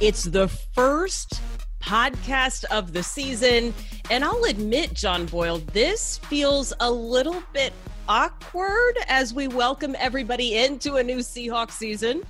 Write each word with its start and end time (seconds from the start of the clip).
It's 0.00 0.24
the 0.24 0.48
first 0.48 1.40
podcast 1.80 2.64
of 2.64 2.92
the 2.92 3.02
season. 3.04 3.72
And 4.10 4.24
I'll 4.24 4.42
admit, 4.42 4.92
John 4.92 5.24
Boyle, 5.26 5.58
this 5.72 6.18
feels 6.18 6.72
a 6.80 6.90
little 6.90 7.40
bit 7.52 7.72
awkward 8.08 8.98
as 9.06 9.32
we 9.32 9.46
welcome 9.46 9.94
everybody 10.00 10.56
into 10.56 10.96
a 10.96 11.02
new 11.04 11.18
Seahawks 11.18 11.72
season. 11.72 12.24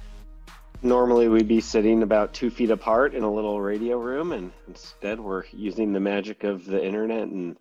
Normally, 0.83 1.29
we'd 1.29 1.49
be 1.49 1.63
sitting 1.63 2.03
about 2.03 2.35
two 2.35 2.51
feet 2.51 2.71
apart 2.71 3.15
in 3.15 3.23
a 3.23 3.33
little 3.33 3.59
radio 3.63 3.97
room, 3.97 4.33
and 4.33 4.53
instead, 4.69 5.19
we're 5.19 5.45
using 5.51 5.95
the 5.95 6.01
magic 6.01 6.45
of 6.45 6.67
the 6.67 6.85
internet 6.85 7.29
and 7.29 7.57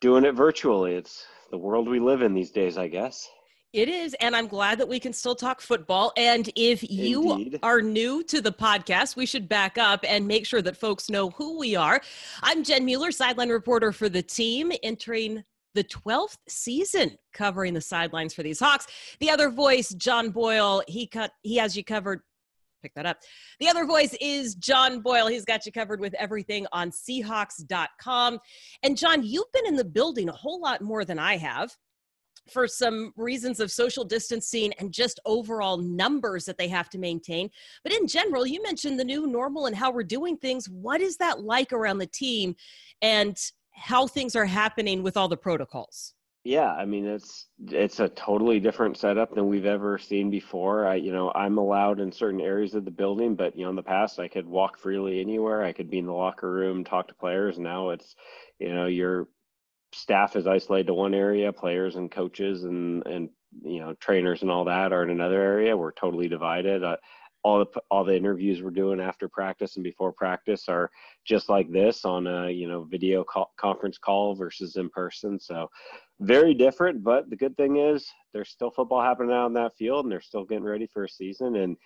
doing 0.00 0.24
it 0.24 0.36
virtually. 0.36 0.94
It's 0.94 1.26
the 1.50 1.58
world 1.58 1.88
we 1.88 1.98
live 1.98 2.22
in 2.22 2.34
these 2.34 2.52
days, 2.52 2.78
I 2.78 2.86
guess. 2.86 3.28
It 3.74 3.88
is, 3.88 4.14
and 4.20 4.36
I'm 4.36 4.46
glad 4.46 4.78
that 4.78 4.86
we 4.86 5.00
can 5.00 5.12
still 5.12 5.34
talk 5.34 5.60
football. 5.60 6.12
And 6.16 6.48
if 6.54 6.88
you 6.88 7.32
Indeed. 7.32 7.58
are 7.64 7.82
new 7.82 8.22
to 8.22 8.40
the 8.40 8.52
podcast, 8.52 9.16
we 9.16 9.26
should 9.26 9.48
back 9.48 9.78
up 9.78 10.04
and 10.06 10.28
make 10.28 10.46
sure 10.46 10.62
that 10.62 10.76
folks 10.76 11.10
know 11.10 11.30
who 11.30 11.58
we 11.58 11.74
are. 11.74 12.00
I'm 12.40 12.62
Jen 12.62 12.84
Mueller, 12.84 13.10
sideline 13.10 13.48
reporter 13.48 13.90
for 13.90 14.08
the 14.08 14.22
team, 14.22 14.70
entering 14.84 15.42
the 15.74 15.82
12th 15.82 16.36
season 16.48 17.18
covering 17.32 17.74
the 17.74 17.80
sidelines 17.80 18.32
for 18.32 18.44
these 18.44 18.60
Hawks. 18.60 18.86
The 19.18 19.30
other 19.30 19.50
voice, 19.50 19.88
John 19.88 20.30
Boyle, 20.30 20.84
he 20.86 21.08
cut 21.08 21.32
he 21.42 21.56
has 21.56 21.76
you 21.76 21.82
covered. 21.82 22.20
Pick 22.80 22.94
that 22.94 23.06
up. 23.06 23.18
The 23.58 23.68
other 23.68 23.86
voice 23.86 24.14
is 24.20 24.54
John 24.54 25.00
Boyle. 25.00 25.26
He's 25.26 25.44
got 25.44 25.66
you 25.66 25.72
covered 25.72 25.98
with 25.98 26.14
everything 26.14 26.64
on 26.70 26.92
Seahawks.com. 26.92 28.38
And 28.84 28.96
John, 28.96 29.24
you've 29.24 29.50
been 29.52 29.66
in 29.66 29.74
the 29.74 29.84
building 29.84 30.28
a 30.28 30.32
whole 30.32 30.60
lot 30.60 30.80
more 30.80 31.04
than 31.04 31.18
I 31.18 31.38
have 31.38 31.76
for 32.50 32.68
some 32.68 33.12
reasons 33.16 33.60
of 33.60 33.70
social 33.70 34.04
distancing 34.04 34.72
and 34.78 34.92
just 34.92 35.20
overall 35.24 35.78
numbers 35.78 36.44
that 36.44 36.58
they 36.58 36.68
have 36.68 36.90
to 36.90 36.98
maintain. 36.98 37.50
But 37.82 37.92
in 37.92 38.06
general, 38.06 38.46
you 38.46 38.62
mentioned 38.62 38.98
the 38.98 39.04
new 39.04 39.26
normal 39.26 39.66
and 39.66 39.76
how 39.76 39.90
we're 39.90 40.02
doing 40.02 40.36
things. 40.36 40.68
What 40.68 41.00
is 41.00 41.16
that 41.18 41.40
like 41.40 41.72
around 41.72 41.98
the 41.98 42.06
team 42.06 42.54
and 43.02 43.36
how 43.72 44.06
things 44.06 44.36
are 44.36 44.44
happening 44.44 45.02
with 45.02 45.16
all 45.16 45.28
the 45.28 45.36
protocols? 45.36 46.14
Yeah, 46.44 46.72
I 46.72 46.84
mean 46.84 47.06
it's 47.06 47.46
it's 47.70 48.00
a 48.00 48.08
totally 48.10 48.60
different 48.60 48.98
setup 48.98 49.34
than 49.34 49.48
we've 49.48 49.64
ever 49.64 49.96
seen 49.96 50.30
before. 50.30 50.86
I, 50.86 50.96
you 50.96 51.10
know, 51.10 51.32
I'm 51.34 51.56
allowed 51.56 52.00
in 52.00 52.12
certain 52.12 52.42
areas 52.42 52.74
of 52.74 52.84
the 52.84 52.90
building, 52.90 53.34
but 53.34 53.56
you 53.56 53.64
know, 53.64 53.70
in 53.70 53.76
the 53.76 53.82
past 53.82 54.20
I 54.20 54.28
could 54.28 54.46
walk 54.46 54.78
freely 54.78 55.22
anywhere. 55.22 55.64
I 55.64 55.72
could 55.72 55.88
be 55.88 55.98
in 55.98 56.04
the 56.04 56.12
locker 56.12 56.52
room, 56.52 56.84
talk 56.84 57.08
to 57.08 57.14
players. 57.14 57.58
Now 57.58 57.90
it's, 57.90 58.14
you 58.58 58.74
know, 58.74 58.84
your 58.84 59.26
staff 59.94 60.36
is 60.36 60.46
isolated 60.46 60.88
to 60.88 60.94
one 60.94 61.14
area, 61.14 61.52
players 61.52 61.96
and 61.96 62.10
coaches 62.10 62.64
and 62.64 63.06
and 63.06 63.30
you 63.62 63.80
know 63.80 63.94
trainers 63.94 64.42
and 64.42 64.50
all 64.50 64.64
that 64.64 64.92
are 64.92 65.02
in 65.02 65.10
another 65.10 65.40
area. 65.40 65.76
We're 65.76 65.92
totally 65.92 66.28
divided. 66.28 66.82
Uh, 66.82 66.96
all 67.44 67.58
the 67.58 67.80
all 67.90 68.04
the 68.04 68.16
interviews 68.16 68.62
we're 68.62 68.70
doing 68.70 69.00
after 69.00 69.28
practice 69.28 69.76
and 69.76 69.84
before 69.84 70.12
practice 70.12 70.66
are 70.68 70.90
just 71.26 71.50
like 71.50 71.70
this 71.70 72.04
on 72.04 72.26
a 72.26 72.50
you 72.50 72.66
know 72.66 72.84
video 72.84 73.22
call, 73.22 73.52
conference 73.56 73.98
call 73.98 74.34
versus 74.34 74.76
in 74.76 74.88
person. 74.88 75.38
So 75.38 75.70
very 76.20 76.54
different. 76.54 77.04
But 77.04 77.28
the 77.28 77.36
good 77.36 77.56
thing 77.56 77.76
is 77.76 78.10
there's 78.32 78.48
still 78.48 78.70
football 78.70 79.02
happening 79.02 79.32
out 79.32 79.44
on 79.44 79.52
that 79.54 79.76
field, 79.76 80.06
and 80.06 80.12
they're 80.12 80.20
still 80.20 80.44
getting 80.44 80.64
ready 80.64 80.86
for 80.86 81.04
a 81.04 81.08
season. 81.08 81.56
And 81.56 81.76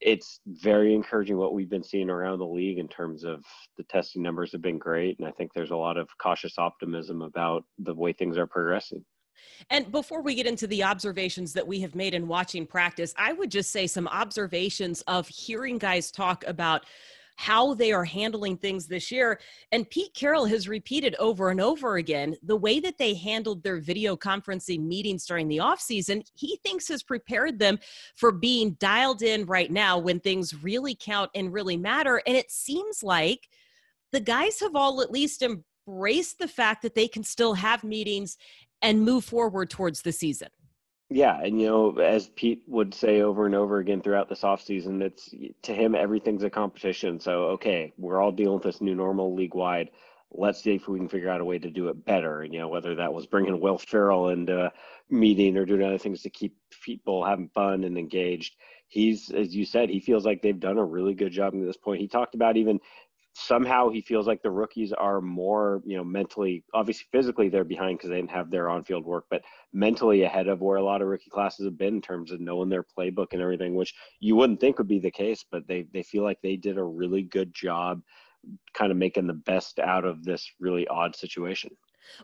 it's 0.00 0.40
very 0.46 0.94
encouraging 0.94 1.36
what 1.36 1.54
we've 1.54 1.70
been 1.70 1.82
seeing 1.82 2.08
around 2.08 2.38
the 2.38 2.46
league 2.46 2.78
in 2.78 2.88
terms 2.88 3.24
of 3.24 3.44
the 3.76 3.82
testing 3.84 4.22
numbers 4.22 4.52
have 4.52 4.62
been 4.62 4.78
great, 4.78 5.18
and 5.18 5.26
I 5.26 5.32
think 5.32 5.52
there's 5.52 5.72
a 5.72 5.76
lot 5.76 5.96
of 5.96 6.08
cautious 6.18 6.58
optimism 6.58 7.22
about 7.22 7.64
the 7.78 7.94
way 7.94 8.12
things 8.12 8.38
are 8.38 8.46
progressing. 8.46 9.04
And 9.70 9.90
before 9.90 10.22
we 10.22 10.34
get 10.34 10.46
into 10.46 10.66
the 10.66 10.84
observations 10.84 11.52
that 11.52 11.66
we 11.66 11.80
have 11.80 11.94
made 11.94 12.14
in 12.14 12.28
watching 12.28 12.66
practice, 12.66 13.14
I 13.16 13.32
would 13.32 13.50
just 13.50 13.70
say 13.70 13.86
some 13.86 14.08
observations 14.08 15.02
of 15.02 15.28
hearing 15.28 15.78
guys 15.78 16.10
talk 16.10 16.44
about 16.46 16.86
how 17.38 17.72
they 17.72 17.92
are 17.92 18.04
handling 18.04 18.56
things 18.56 18.88
this 18.88 19.12
year. 19.12 19.38
And 19.70 19.88
Pete 19.88 20.12
Carroll 20.12 20.44
has 20.46 20.68
repeated 20.68 21.14
over 21.20 21.50
and 21.50 21.60
over 21.60 21.96
again 21.96 22.34
the 22.42 22.56
way 22.56 22.80
that 22.80 22.98
they 22.98 23.14
handled 23.14 23.62
their 23.62 23.78
video 23.78 24.16
conferencing 24.16 24.80
meetings 24.80 25.24
during 25.24 25.46
the 25.46 25.58
offseason, 25.58 26.26
he 26.34 26.58
thinks 26.64 26.88
has 26.88 27.04
prepared 27.04 27.60
them 27.60 27.78
for 28.16 28.32
being 28.32 28.72
dialed 28.80 29.22
in 29.22 29.46
right 29.46 29.70
now 29.70 29.96
when 29.96 30.18
things 30.18 30.64
really 30.64 30.96
count 31.00 31.30
and 31.36 31.52
really 31.52 31.76
matter. 31.76 32.20
And 32.26 32.36
it 32.36 32.50
seems 32.50 33.04
like 33.04 33.48
the 34.10 34.20
guys 34.20 34.58
have 34.58 34.74
all 34.74 35.00
at 35.00 35.12
least 35.12 35.42
embraced 35.42 36.40
the 36.40 36.48
fact 36.48 36.82
that 36.82 36.96
they 36.96 37.06
can 37.06 37.22
still 37.22 37.54
have 37.54 37.84
meetings 37.84 38.36
and 38.82 39.00
move 39.00 39.24
forward 39.24 39.70
towards 39.70 40.02
the 40.02 40.12
season. 40.12 40.48
Yeah, 41.10 41.40
and 41.42 41.58
you 41.60 41.66
know, 41.68 41.98
as 41.98 42.28
Pete 42.28 42.62
would 42.66 42.92
say 42.92 43.22
over 43.22 43.46
and 43.46 43.54
over 43.54 43.78
again 43.78 44.02
throughout 44.02 44.28
this 44.28 44.42
offseason, 44.42 45.00
it's 45.00 45.30
to 45.62 45.74
him 45.74 45.94
everything's 45.94 46.42
a 46.42 46.50
competition. 46.50 47.18
So 47.18 47.44
okay, 47.52 47.94
we're 47.96 48.20
all 48.20 48.30
dealing 48.32 48.54
with 48.54 48.64
this 48.64 48.82
new 48.82 48.94
normal 48.94 49.34
league 49.34 49.54
wide. 49.54 49.90
Let's 50.30 50.62
see 50.62 50.74
if 50.74 50.86
we 50.86 50.98
can 50.98 51.08
figure 51.08 51.30
out 51.30 51.40
a 51.40 51.44
way 51.46 51.58
to 51.58 51.70
do 51.70 51.88
it 51.88 52.04
better. 52.04 52.42
And 52.42 52.52
you 52.52 52.60
know, 52.60 52.68
whether 52.68 52.94
that 52.96 53.14
was 53.14 53.24
bringing 53.26 53.58
Will 53.58 53.78
Ferrell 53.78 54.28
into 54.28 54.66
a 54.66 54.72
meeting 55.08 55.56
or 55.56 55.64
doing 55.64 55.82
other 55.82 55.96
things 55.96 56.20
to 56.22 56.30
keep 56.30 56.54
people 56.82 57.24
having 57.24 57.48
fun 57.54 57.84
and 57.84 57.96
engaged. 57.96 58.56
He's, 58.88 59.30
as 59.30 59.54
you 59.54 59.64
said, 59.64 59.88
he 59.88 60.00
feels 60.00 60.26
like 60.26 60.42
they've 60.42 60.58
done 60.58 60.78
a 60.78 60.84
really 60.84 61.14
good 61.14 61.32
job 61.32 61.54
at 61.54 61.60
this 61.64 61.76
point. 61.76 62.00
He 62.00 62.08
talked 62.08 62.34
about 62.34 62.56
even 62.58 62.80
somehow 63.38 63.88
he 63.88 64.00
feels 64.00 64.26
like 64.26 64.42
the 64.42 64.50
rookies 64.50 64.92
are 64.92 65.20
more, 65.20 65.80
you 65.84 65.96
know, 65.96 66.04
mentally, 66.04 66.64
obviously 66.74 67.06
physically 67.12 67.48
they're 67.48 67.62
behind 67.64 67.98
because 67.98 68.10
they 68.10 68.16
didn't 68.16 68.30
have 68.30 68.50
their 68.50 68.68
on-field 68.68 69.04
work, 69.04 69.26
but 69.30 69.42
mentally 69.72 70.22
ahead 70.22 70.48
of 70.48 70.60
where 70.60 70.76
a 70.78 70.82
lot 70.82 71.02
of 71.02 71.08
rookie 71.08 71.30
classes 71.30 71.64
have 71.64 71.78
been 71.78 71.94
in 71.94 72.00
terms 72.00 72.32
of 72.32 72.40
knowing 72.40 72.68
their 72.68 72.82
playbook 72.84 73.28
and 73.32 73.40
everything, 73.40 73.74
which 73.76 73.94
you 74.18 74.34
wouldn't 74.34 74.60
think 74.60 74.78
would 74.78 74.88
be 74.88 74.98
the 74.98 75.10
case, 75.10 75.44
but 75.50 75.66
they 75.68 75.86
they 75.92 76.02
feel 76.02 76.24
like 76.24 76.38
they 76.42 76.56
did 76.56 76.78
a 76.78 76.84
really 76.84 77.22
good 77.22 77.54
job 77.54 78.02
kind 78.74 78.90
of 78.90 78.98
making 78.98 79.26
the 79.26 79.34
best 79.34 79.78
out 79.78 80.04
of 80.04 80.24
this 80.24 80.50
really 80.58 80.86
odd 80.88 81.14
situation. 81.14 81.70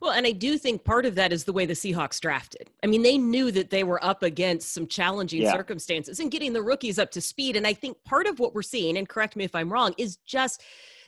Well, 0.00 0.12
and 0.12 0.26
I 0.26 0.32
do 0.32 0.56
think 0.56 0.84
part 0.84 1.06
of 1.06 1.14
that 1.16 1.32
is 1.32 1.44
the 1.44 1.52
way 1.52 1.66
the 1.66 1.74
Seahawks 1.74 2.18
drafted. 2.20 2.70
I 2.82 2.86
mean, 2.86 3.02
they 3.02 3.18
knew 3.18 3.50
that 3.52 3.70
they 3.70 3.84
were 3.84 4.02
up 4.04 4.22
against 4.22 4.72
some 4.72 4.86
challenging 4.86 5.42
Yeah. 5.42 5.52
circumstances 5.52 6.20
and 6.20 6.30
getting 6.30 6.52
the 6.52 6.62
rookies 6.62 6.98
up 6.98 7.10
to 7.12 7.20
speed. 7.20 7.54
And 7.56 7.66
I 7.66 7.74
think 7.74 8.02
part 8.04 8.26
of 8.26 8.38
what 8.38 8.54
we're 8.54 8.62
seeing, 8.62 8.96
and 8.96 9.08
correct 9.08 9.36
me 9.36 9.44
if 9.44 9.54
I'm 9.54 9.72
wrong, 9.72 9.94
is 9.98 10.16
just 10.24 10.62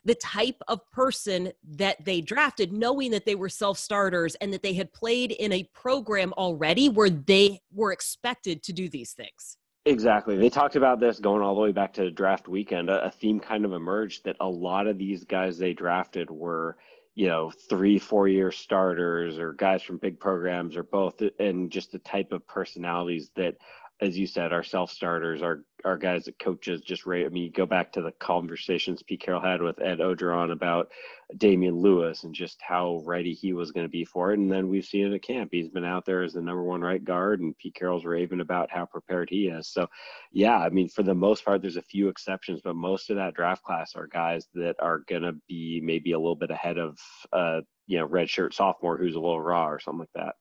the 0.07 0.15
type 0.15 0.63
of 0.69 0.81
person 0.93 1.53
that 1.69 2.03
they 2.05 2.21
drafted, 2.21 2.73
knowing 2.73 3.11
that 3.11 3.27
they 3.27 3.35
were 3.35 3.49
self 3.49 3.77
starters 3.77 4.37
and 4.37 4.53
that 4.53 4.63
they 4.63 4.73
had 4.73 4.93
played 4.93 5.33
in 5.33 5.53
a 5.53 5.69
program 5.75 6.33
already 6.35 6.89
where 6.89 7.11
they 7.11 7.61
were 7.73 7.93
expected 7.93 8.63
to 8.63 8.73
do 8.73 8.89
these 8.89 9.13
things. 9.13 9.59
Exactly. 9.85 10.37
They 10.37 10.49
talked 10.49 10.77
about 10.77 11.01
this 11.01 11.19
going 11.19 11.43
all 11.43 11.55
the 11.55 11.61
way 11.61 11.73
back 11.73 11.93
to 11.95 12.11
draft 12.11 12.49
weekend. 12.49 12.89
A, 12.89 13.11
theme 13.11 13.41
kind 13.41 13.65
of 13.65 13.73
emerged 13.73 14.25
that 14.25 14.37
a 14.41 14.49
lot 14.49 14.87
of 14.87 14.97
these 14.97 15.25
guys 15.25 15.59
they 15.59 15.75
drafted 15.75 16.31
were, 16.31 16.77
you 17.15 17.27
know, 17.27 17.53
three, 17.69 17.99
four 17.99 18.29
year 18.29 18.53
starters 18.53 19.39
or 19.39 19.55
guys 19.55 19.83
from 19.83 19.99
big 19.99 20.21
programs 20.21 20.77
or 20.77 20.85
both, 20.85 21.21
and 21.41 21.71
just 21.71 21.93
the 21.93 21.99
type 22.01 22.33
of 22.33 22.47
personalities 22.47 23.31
that, 23.37 23.57
as 24.01 24.17
you 24.17 24.27
said, 24.27 24.53
are 24.53 24.65
self 24.65 24.91
starters, 24.91 25.43
are 25.43 25.65
are 25.87 25.97
guys 25.97 26.25
that 26.25 26.39
coaches 26.39 26.81
just 26.81 27.07
rate. 27.07 27.25
I 27.25 27.29
mean, 27.29 27.45
you 27.45 27.51
go 27.51 27.65
back 27.65 27.93
to 27.93 28.03
the 28.03 28.13
conversations 28.13 29.03
Pete 29.03 29.21
Carroll 29.21 29.41
had 29.41 29.63
with 29.63 29.81
Ed 29.81 30.01
Orgeron 30.01 30.53
about 30.53 30.91
Damien 31.37 31.77
Lewis 31.77 32.25
and 32.25 32.35
just 32.35 32.61
how 32.61 33.03
ready 33.05 33.33
he 33.33 33.53
was 33.53 33.71
going 33.71 33.87
to 33.87 33.91
be 33.91 34.05
for 34.05 34.33
it. 34.33 34.39
And 34.39 34.51
then 34.51 34.69
we've 34.69 34.85
seen 34.85 35.07
it 35.07 35.15
at 35.15 35.23
camp. 35.23 35.51
He's 35.53 35.69
been 35.69 35.85
out 35.85 36.05
there 36.05 36.23
as 36.23 36.33
the 36.33 36.43
number 36.43 36.63
one 36.63 36.81
right 36.81 37.03
guard, 37.03 37.41
and 37.41 37.57
Pete 37.57 37.75
Carroll's 37.75 38.05
raving 38.05 38.41
about 38.41 38.71
how 38.71 38.85
prepared 38.85 39.31
he 39.31 39.47
is. 39.47 39.69
So, 39.69 39.87
yeah, 40.33 40.59
I 40.59 40.69
mean, 40.71 40.89
for 40.89 41.05
the 41.05 41.15
most 41.15 41.45
part, 41.45 41.63
there's 41.63 41.77
a 41.77 41.83
few 41.83 42.09
exceptions, 42.09 42.61
but 42.63 42.77
most 42.77 43.09
of 43.09 43.17
that 43.17 43.35
draft 43.35 43.63
class 43.63 43.95
are 43.95 44.09
guys 44.09 44.47
that 44.55 44.75
are 44.81 45.03
going 45.09 45.23
to 45.23 45.37
be 45.49 45.81
maybe 45.83 46.13
a 46.13 46.19
little 46.19 46.37
bit 46.37 46.51
ahead 46.51 46.79
of, 46.79 46.99
uh, 47.33 47.61
you 47.87 47.99
know, 47.99 48.09
redshirt 48.09 48.53
sophomore 48.53 48.99
who's 48.99 49.15
a 49.15 49.21
little 49.21 49.41
raw 49.41 49.69
or 49.69 49.79
something 49.79 50.01
like 50.01 50.09
that. 50.15 50.35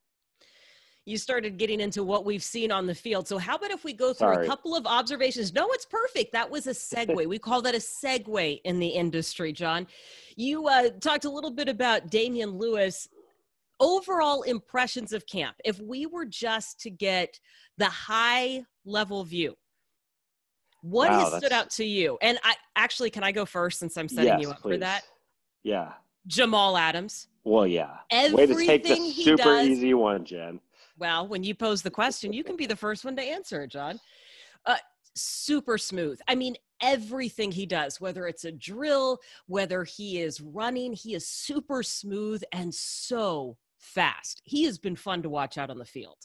You 1.06 1.20
started 1.20 1.58
getting 1.58 1.80
into 1.82 2.04
what 2.04 2.26
we've 2.26 2.44
seen 2.44 2.72
on 2.72 2.88
the 2.88 2.96
field. 2.96 3.28
So, 3.28 3.38
how 3.38 3.56
about 3.56 3.70
if 3.70 3.84
we 3.84 3.94
go 3.94 4.08
through 4.08 4.34
Sorry. 4.34 4.46
a 4.46 4.50
couple 4.50 4.76
of 4.76 4.88
observations? 4.88 5.54
No, 5.54 5.68
it's 5.72 5.86
perfect. 5.86 6.32
That 6.34 6.50
was 6.50 6.66
a 6.66 6.72
segue. 6.72 7.28
we 7.28 7.38
call 7.38 7.62
that 7.62 7.76
a 7.76 7.80
segue 7.80 8.60
in 8.64 8.80
the 8.80 8.88
industry, 8.88 9.54
John. 9.54 9.86
You 10.36 10.68
uh, 10.68 10.90
talked 11.00 11.26
a 11.26 11.30
little 11.30 11.52
bit 11.52 11.70
about 11.70 12.10
Damien 12.10 12.52
Lewis. 12.52 13.08
Overall 13.80 14.44
impressions 14.44 15.12
of 15.12 15.28
camp. 15.28 15.58
If 15.66 15.80
we 15.82 16.06
were 16.06 16.26
just 16.26 16.80
to 16.80 16.90
get 16.90 17.40
the 17.78 17.86
high 17.90 18.64
level 18.86 19.24
view, 19.26 19.54
What 20.82 21.12
wow, 21.12 21.30
has 21.30 21.38
stood 21.40 21.52
out 21.52 21.70
to 21.72 21.86
you? 21.86 22.18
And 22.22 22.40
I 22.44 22.56
actually, 22.78 23.10
can 23.10 23.24
I 23.24 23.32
go 23.34 23.46
first 23.46 23.80
since 23.80 23.98
I'm 23.98 24.08
setting 24.08 24.32
yes, 24.32 24.42
you 24.42 24.50
up 24.50 24.62
please. 24.62 24.76
for 24.76 24.78
that? 24.78 25.04
Yeah. 25.64 25.92
Jamal 26.26 26.78
Adams. 26.78 27.28
Well, 27.44 27.68
yeah. 27.68 27.98
Everything 28.10 28.56
Way 28.56 28.66
to 28.66 28.66
take 28.66 28.84
the 28.86 29.12
super 29.12 29.44
does, 29.44 29.68
easy 29.68 29.94
one, 29.94 30.24
Jen. 30.26 30.60
Well, 30.98 31.28
when 31.28 31.44
you 31.44 31.56
pose 31.56 31.82
the 31.82 31.92
question, 31.92 32.34
you 32.34 32.44
can 32.44 32.56
be 32.56 32.66
the 32.66 32.76
first 32.76 33.04
one 33.04 33.16
to 33.16 33.22
answer 33.22 33.64
it, 33.64 33.72
John. 33.72 34.00
Uh, 34.66 34.78
super 35.16 35.78
smooth. 35.78 36.20
I 36.28 36.36
mean, 36.36 36.56
everything 36.82 37.52
he 37.52 37.66
does, 37.66 38.00
whether 38.00 38.28
it's 38.28 38.46
a 38.46 38.52
drill, 38.52 39.20
whether 39.48 39.84
he 39.84 40.22
is 40.22 40.42
running, 40.42 40.94
he 40.94 41.16
is 41.16 41.28
super 41.28 41.84
smooth 41.84 42.44
and 42.52 42.74
so 42.74 43.58
fast. 43.78 44.42
He 44.46 44.64
has 44.64 44.78
been 44.78 44.96
fun 44.96 45.22
to 45.24 45.30
watch 45.30 45.58
out 45.58 45.70
on 45.70 45.78
the 45.78 45.86
field. 45.86 46.18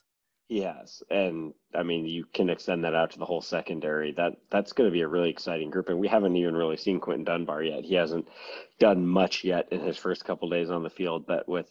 Yes, 0.49 1.01
and 1.11 1.55
I 1.77 1.85
mean 1.85 2.07
you 2.07 2.25
can 2.35 2.51
extend 2.51 2.83
that 2.83 2.95
out 2.95 3.13
to 3.13 3.21
the 3.21 3.25
whole 3.25 3.41
secondary. 3.41 4.11
That 4.11 4.33
that's 4.51 4.73
going 4.73 4.89
to 4.89 4.93
be 4.93 5.03
a 5.03 5.09
really 5.09 5.31
exciting 5.31 5.71
group, 5.71 5.89
and 5.89 5.99
we 6.01 6.09
haven't 6.09 6.35
even 6.35 6.57
really 6.57 6.77
seen 6.77 6.99
Quinton 6.99 7.23
Dunbar 7.23 7.63
yet. 7.63 7.85
He 7.85 7.95
hasn't 7.95 8.27
done 8.81 9.07
much 9.07 9.45
yet 9.45 9.69
in 9.71 9.79
his 9.79 9.97
first 9.97 10.25
couple 10.25 10.51
days 10.51 10.69
on 10.69 10.83
the 10.83 10.91
field, 10.91 11.25
but 11.25 11.49
with 11.49 11.71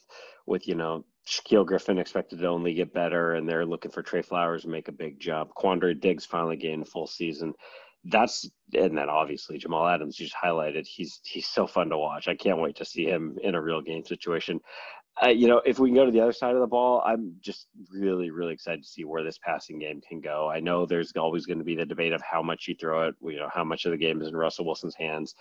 with 0.49 0.67
you 0.67 0.75
know 0.75 1.05
Shaquill 1.27 1.65
Griffin 1.65 1.99
expected 1.99 2.39
to 2.39 2.47
only 2.47 2.73
get 2.73 2.93
better, 2.93 3.35
and 3.35 3.47
they're 3.47 3.65
looking 3.65 3.91
for 3.91 4.03
Tre 4.03 4.21
Flowers 4.21 4.63
to 4.63 4.69
make 4.69 4.87
a 4.87 4.93
big 4.93 5.19
jump. 5.19 5.51
Quandre 5.57 5.99
Diggs 5.99 6.25
finally 6.25 6.57
getting 6.57 6.83
full 6.83 7.07
season. 7.07 7.53
That's 8.05 8.49
and 8.73 8.97
then 8.97 9.09
obviously 9.09 9.57
Jamal 9.57 9.87
Adams 9.87 10.19
you 10.19 10.25
just 10.25 10.37
highlighted. 10.41 10.87
He's 10.87 11.19
he's 11.23 11.47
so 11.47 11.67
fun 11.67 11.89
to 11.89 11.97
watch. 11.97 12.27
I 12.27 12.35
can't 12.35 12.61
wait 12.61 12.75
to 12.77 12.85
see 12.85 13.05
him 13.05 13.37
in 13.41 13.55
a 13.55 13.61
real 13.61 13.81
game 13.81 14.05
situation 14.05 14.59
uh, 15.21 15.27
you 15.27 15.47
know, 15.47 15.61
if 15.65 15.79
we 15.79 15.89
can 15.89 15.95
go 15.95 16.05
to 16.05 16.11
the 16.11 16.21
other 16.21 16.31
side 16.31 16.55
of 16.55 16.61
the 16.61 16.67
ball, 16.67 17.03
I'm 17.05 17.35
just 17.41 17.67
really, 17.91 18.29
really 18.29 18.53
excited 18.53 18.83
to 18.83 18.89
see 18.89 19.03
where 19.03 19.23
this 19.23 19.37
passing 19.37 19.77
game 19.77 20.01
can 20.07 20.21
go. 20.21 20.49
I 20.49 20.59
know 20.61 20.85
there's 20.85 21.11
always 21.17 21.45
going 21.45 21.57
to 21.57 21.65
be 21.65 21.75
the 21.75 21.85
debate 21.85 22.13
of 22.13 22.21
how 22.21 22.41
much 22.41 22.67
you 22.67 22.75
throw 22.75 23.07
it, 23.07 23.15
you 23.21 23.35
know, 23.35 23.49
how 23.53 23.65
much 23.65 23.85
of 23.85 23.91
the 23.91 23.97
game 23.97 24.21
is 24.21 24.29
in 24.29 24.35
Russell 24.35 24.65
Wilson's 24.65 24.95
hands. 24.95 25.35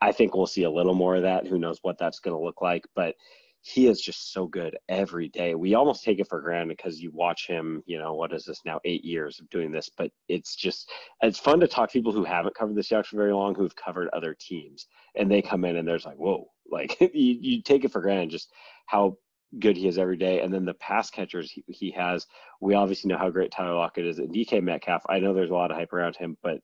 I 0.00 0.10
think 0.10 0.34
we'll 0.34 0.46
see 0.46 0.64
a 0.64 0.70
little 0.70 0.94
more 0.94 1.16
of 1.16 1.22
that. 1.22 1.46
Who 1.46 1.58
knows 1.58 1.78
what 1.82 1.98
that's 1.98 2.18
going 2.18 2.36
to 2.36 2.42
look 2.42 2.60
like, 2.60 2.84
but 2.96 3.14
he 3.62 3.86
is 3.86 4.00
just 4.00 4.32
so 4.32 4.46
good 4.46 4.78
every 4.88 5.28
day. 5.28 5.54
We 5.54 5.74
almost 5.74 6.02
take 6.02 6.18
it 6.18 6.28
for 6.28 6.40
granted 6.40 6.76
because 6.76 7.00
you 7.00 7.10
watch 7.12 7.46
him, 7.46 7.82
you 7.86 7.98
know, 7.98 8.14
what 8.14 8.32
is 8.32 8.44
this 8.44 8.60
now, 8.64 8.80
eight 8.84 9.04
years 9.04 9.38
of 9.38 9.50
doing 9.50 9.70
this, 9.70 9.90
but 9.94 10.10
it's 10.28 10.56
just, 10.56 10.90
it's 11.20 11.38
fun 11.38 11.60
to 11.60 11.68
talk 11.68 11.90
to 11.90 11.98
people 11.98 12.12
who 12.12 12.24
haven't 12.24 12.54
covered 12.54 12.74
the 12.74 12.80
Seahawks 12.80 13.06
for 13.06 13.16
very 13.16 13.34
long, 13.34 13.54
who've 13.54 13.76
covered 13.76 14.08
other 14.12 14.34
teams 14.38 14.86
and 15.14 15.30
they 15.30 15.42
come 15.42 15.64
in 15.64 15.76
and 15.76 15.86
there's 15.86 16.06
like, 16.06 16.16
whoa, 16.16 16.46
like 16.70 16.98
you, 17.00 17.10
you 17.14 17.62
take 17.62 17.84
it 17.84 17.92
for 17.92 18.00
granted 18.00 18.30
just 18.30 18.52
how 18.86 19.16
good 19.58 19.76
he 19.76 19.88
is 19.88 19.98
every 19.98 20.16
day. 20.16 20.40
And 20.40 20.54
then 20.54 20.64
the 20.64 20.74
pass 20.74 21.10
catchers 21.10 21.50
he, 21.50 21.64
he 21.66 21.90
has, 21.90 22.26
we 22.60 22.74
obviously 22.74 23.08
know 23.08 23.18
how 23.18 23.28
great 23.28 23.50
Tyler 23.50 23.74
Lockett 23.74 24.06
is. 24.06 24.20
And 24.20 24.32
DK 24.32 24.62
Metcalf, 24.62 25.02
I 25.08 25.18
know 25.18 25.34
there's 25.34 25.50
a 25.50 25.54
lot 25.54 25.70
of 25.70 25.76
hype 25.76 25.92
around 25.92 26.16
him, 26.16 26.38
but 26.42 26.60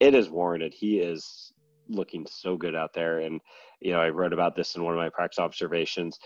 it 0.00 0.14
is 0.14 0.28
warranted. 0.28 0.74
He 0.74 0.98
is 0.98 1.52
looking 1.88 2.26
so 2.28 2.56
good 2.56 2.74
out 2.74 2.92
there. 2.94 3.20
And, 3.20 3.40
you 3.80 3.92
know, 3.92 4.00
I 4.00 4.10
wrote 4.10 4.32
about 4.32 4.56
this 4.56 4.76
in 4.76 4.84
one 4.84 4.94
of 4.94 4.98
my 4.98 5.08
practice 5.08 5.38
observations. 5.38 6.18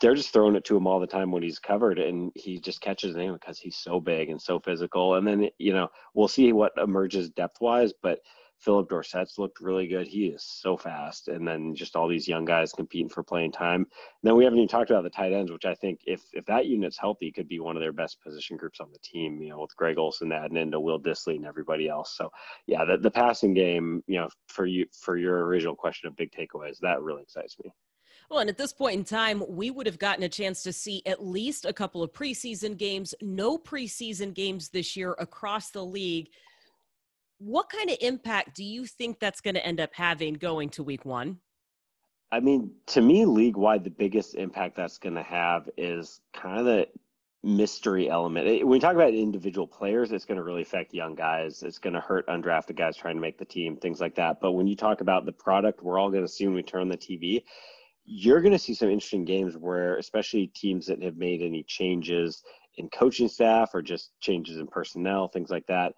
They're 0.00 0.14
just 0.14 0.32
throwing 0.32 0.56
it 0.56 0.64
to 0.66 0.76
him 0.76 0.86
all 0.86 1.00
the 1.00 1.06
time 1.06 1.30
when 1.30 1.42
he's 1.42 1.58
covered, 1.58 1.98
and 1.98 2.32
he 2.34 2.58
just 2.58 2.80
catches 2.80 3.16
it 3.16 3.32
because 3.32 3.58
he's 3.58 3.76
so 3.76 4.00
big 4.00 4.28
and 4.28 4.40
so 4.40 4.60
physical. 4.60 5.14
And 5.14 5.26
then, 5.26 5.48
you 5.58 5.72
know, 5.72 5.88
we'll 6.12 6.28
see 6.28 6.52
what 6.52 6.72
emerges 6.76 7.30
depth 7.30 7.60
wise, 7.60 7.92
but 8.02 8.18
Phillip 8.60 8.90
Dorsett's 8.90 9.38
looked 9.38 9.60
really 9.60 9.86
good. 9.86 10.06
He 10.06 10.26
is 10.26 10.44
so 10.44 10.76
fast. 10.76 11.28
And 11.28 11.48
then 11.48 11.74
just 11.74 11.96
all 11.96 12.06
these 12.06 12.28
young 12.28 12.44
guys 12.44 12.72
competing 12.72 13.08
for 13.08 13.22
playing 13.22 13.52
time. 13.52 13.80
And 13.80 13.86
then 14.22 14.36
we 14.36 14.44
haven't 14.44 14.58
even 14.58 14.68
talked 14.68 14.90
about 14.90 15.02
the 15.02 15.10
tight 15.10 15.32
ends, 15.32 15.50
which 15.50 15.64
I 15.64 15.74
think 15.74 16.00
if 16.06 16.22
if 16.32 16.44
that 16.46 16.66
unit's 16.66 16.98
healthy, 16.98 17.32
could 17.32 17.48
be 17.48 17.60
one 17.60 17.76
of 17.76 17.80
their 17.80 17.92
best 17.92 18.20
position 18.22 18.56
groups 18.56 18.80
on 18.80 18.92
the 18.92 18.98
team, 18.98 19.40
you 19.40 19.48
know, 19.48 19.60
with 19.60 19.74
Greg 19.76 19.98
Olsen 19.98 20.30
adding 20.30 20.58
into 20.58 20.78
Will 20.78 21.00
Dissly 21.00 21.36
and 21.36 21.46
everybody 21.46 21.88
else. 21.88 22.16
So 22.16 22.30
yeah, 22.66 22.84
the, 22.84 22.98
the 22.98 23.10
passing 23.10 23.54
game, 23.54 24.02
you 24.06 24.18
know, 24.18 24.28
for 24.48 24.66
you 24.66 24.86
for 24.92 25.16
your 25.16 25.46
original 25.46 25.74
question 25.74 26.08
of 26.08 26.16
big 26.16 26.30
takeaways, 26.32 26.78
that 26.80 27.02
really 27.02 27.22
excites 27.22 27.56
me. 27.64 27.72
Well, 28.30 28.40
and 28.40 28.50
at 28.50 28.58
this 28.58 28.72
point 28.72 28.94
in 28.94 29.04
time, 29.04 29.42
we 29.48 29.72
would 29.72 29.86
have 29.86 29.98
gotten 29.98 30.22
a 30.22 30.28
chance 30.28 30.62
to 30.62 30.72
see 30.72 31.02
at 31.04 31.24
least 31.24 31.64
a 31.64 31.72
couple 31.72 32.00
of 32.00 32.12
preseason 32.12 32.76
games, 32.76 33.12
no 33.20 33.58
preseason 33.58 34.32
games 34.34 34.68
this 34.68 34.96
year 34.96 35.16
across 35.18 35.70
the 35.70 35.84
league 35.84 36.28
what 37.40 37.70
kind 37.70 37.88
of 37.90 37.96
impact 38.00 38.54
do 38.54 38.62
you 38.62 38.84
think 38.84 39.18
that's 39.18 39.40
going 39.40 39.54
to 39.54 39.66
end 39.66 39.80
up 39.80 39.90
having 39.94 40.34
going 40.34 40.68
to 40.68 40.82
week 40.82 41.06
one? 41.06 41.38
I 42.30 42.38
mean, 42.38 42.70
to 42.88 43.00
me, 43.00 43.24
league 43.24 43.56
wide, 43.56 43.82
the 43.82 43.90
biggest 43.90 44.34
impact 44.34 44.76
that's 44.76 44.98
going 44.98 45.14
to 45.14 45.22
have 45.22 45.68
is 45.76 46.20
kind 46.34 46.60
of 46.60 46.66
the 46.66 46.86
mystery 47.42 48.10
element. 48.10 48.46
When 48.46 48.68
we 48.68 48.78
talk 48.78 48.94
about 48.94 49.14
individual 49.14 49.66
players, 49.66 50.12
it's 50.12 50.26
going 50.26 50.36
to 50.36 50.44
really 50.44 50.62
affect 50.62 50.92
young 50.92 51.14
guys. 51.14 51.62
It's 51.62 51.78
going 51.78 51.94
to 51.94 52.00
hurt 52.00 52.28
undrafted 52.28 52.76
guys 52.76 52.96
trying 52.96 53.16
to 53.16 53.20
make 53.22 53.38
the 53.38 53.46
team, 53.46 53.76
things 53.78 54.00
like 54.00 54.14
that. 54.16 54.38
But 54.40 54.52
when 54.52 54.66
you 54.66 54.76
talk 54.76 55.00
about 55.00 55.24
the 55.24 55.32
product, 55.32 55.82
we're 55.82 55.98
all 55.98 56.10
going 56.10 56.24
to 56.24 56.28
see 56.28 56.46
when 56.46 56.54
we 56.54 56.62
turn 56.62 56.90
the 56.90 56.96
TV. 56.96 57.42
You're 58.04 58.42
going 58.42 58.52
to 58.52 58.58
see 58.58 58.74
some 58.74 58.90
interesting 58.90 59.24
games 59.24 59.56
where, 59.56 59.96
especially 59.96 60.48
teams 60.48 60.86
that 60.86 61.02
have 61.02 61.16
made 61.16 61.40
any 61.40 61.62
changes 61.62 62.42
in 62.76 62.90
coaching 62.90 63.28
staff 63.28 63.70
or 63.72 63.80
just 63.80 64.12
changes 64.20 64.58
in 64.58 64.66
personnel, 64.66 65.28
things 65.28 65.50
like 65.50 65.66
that 65.66 65.94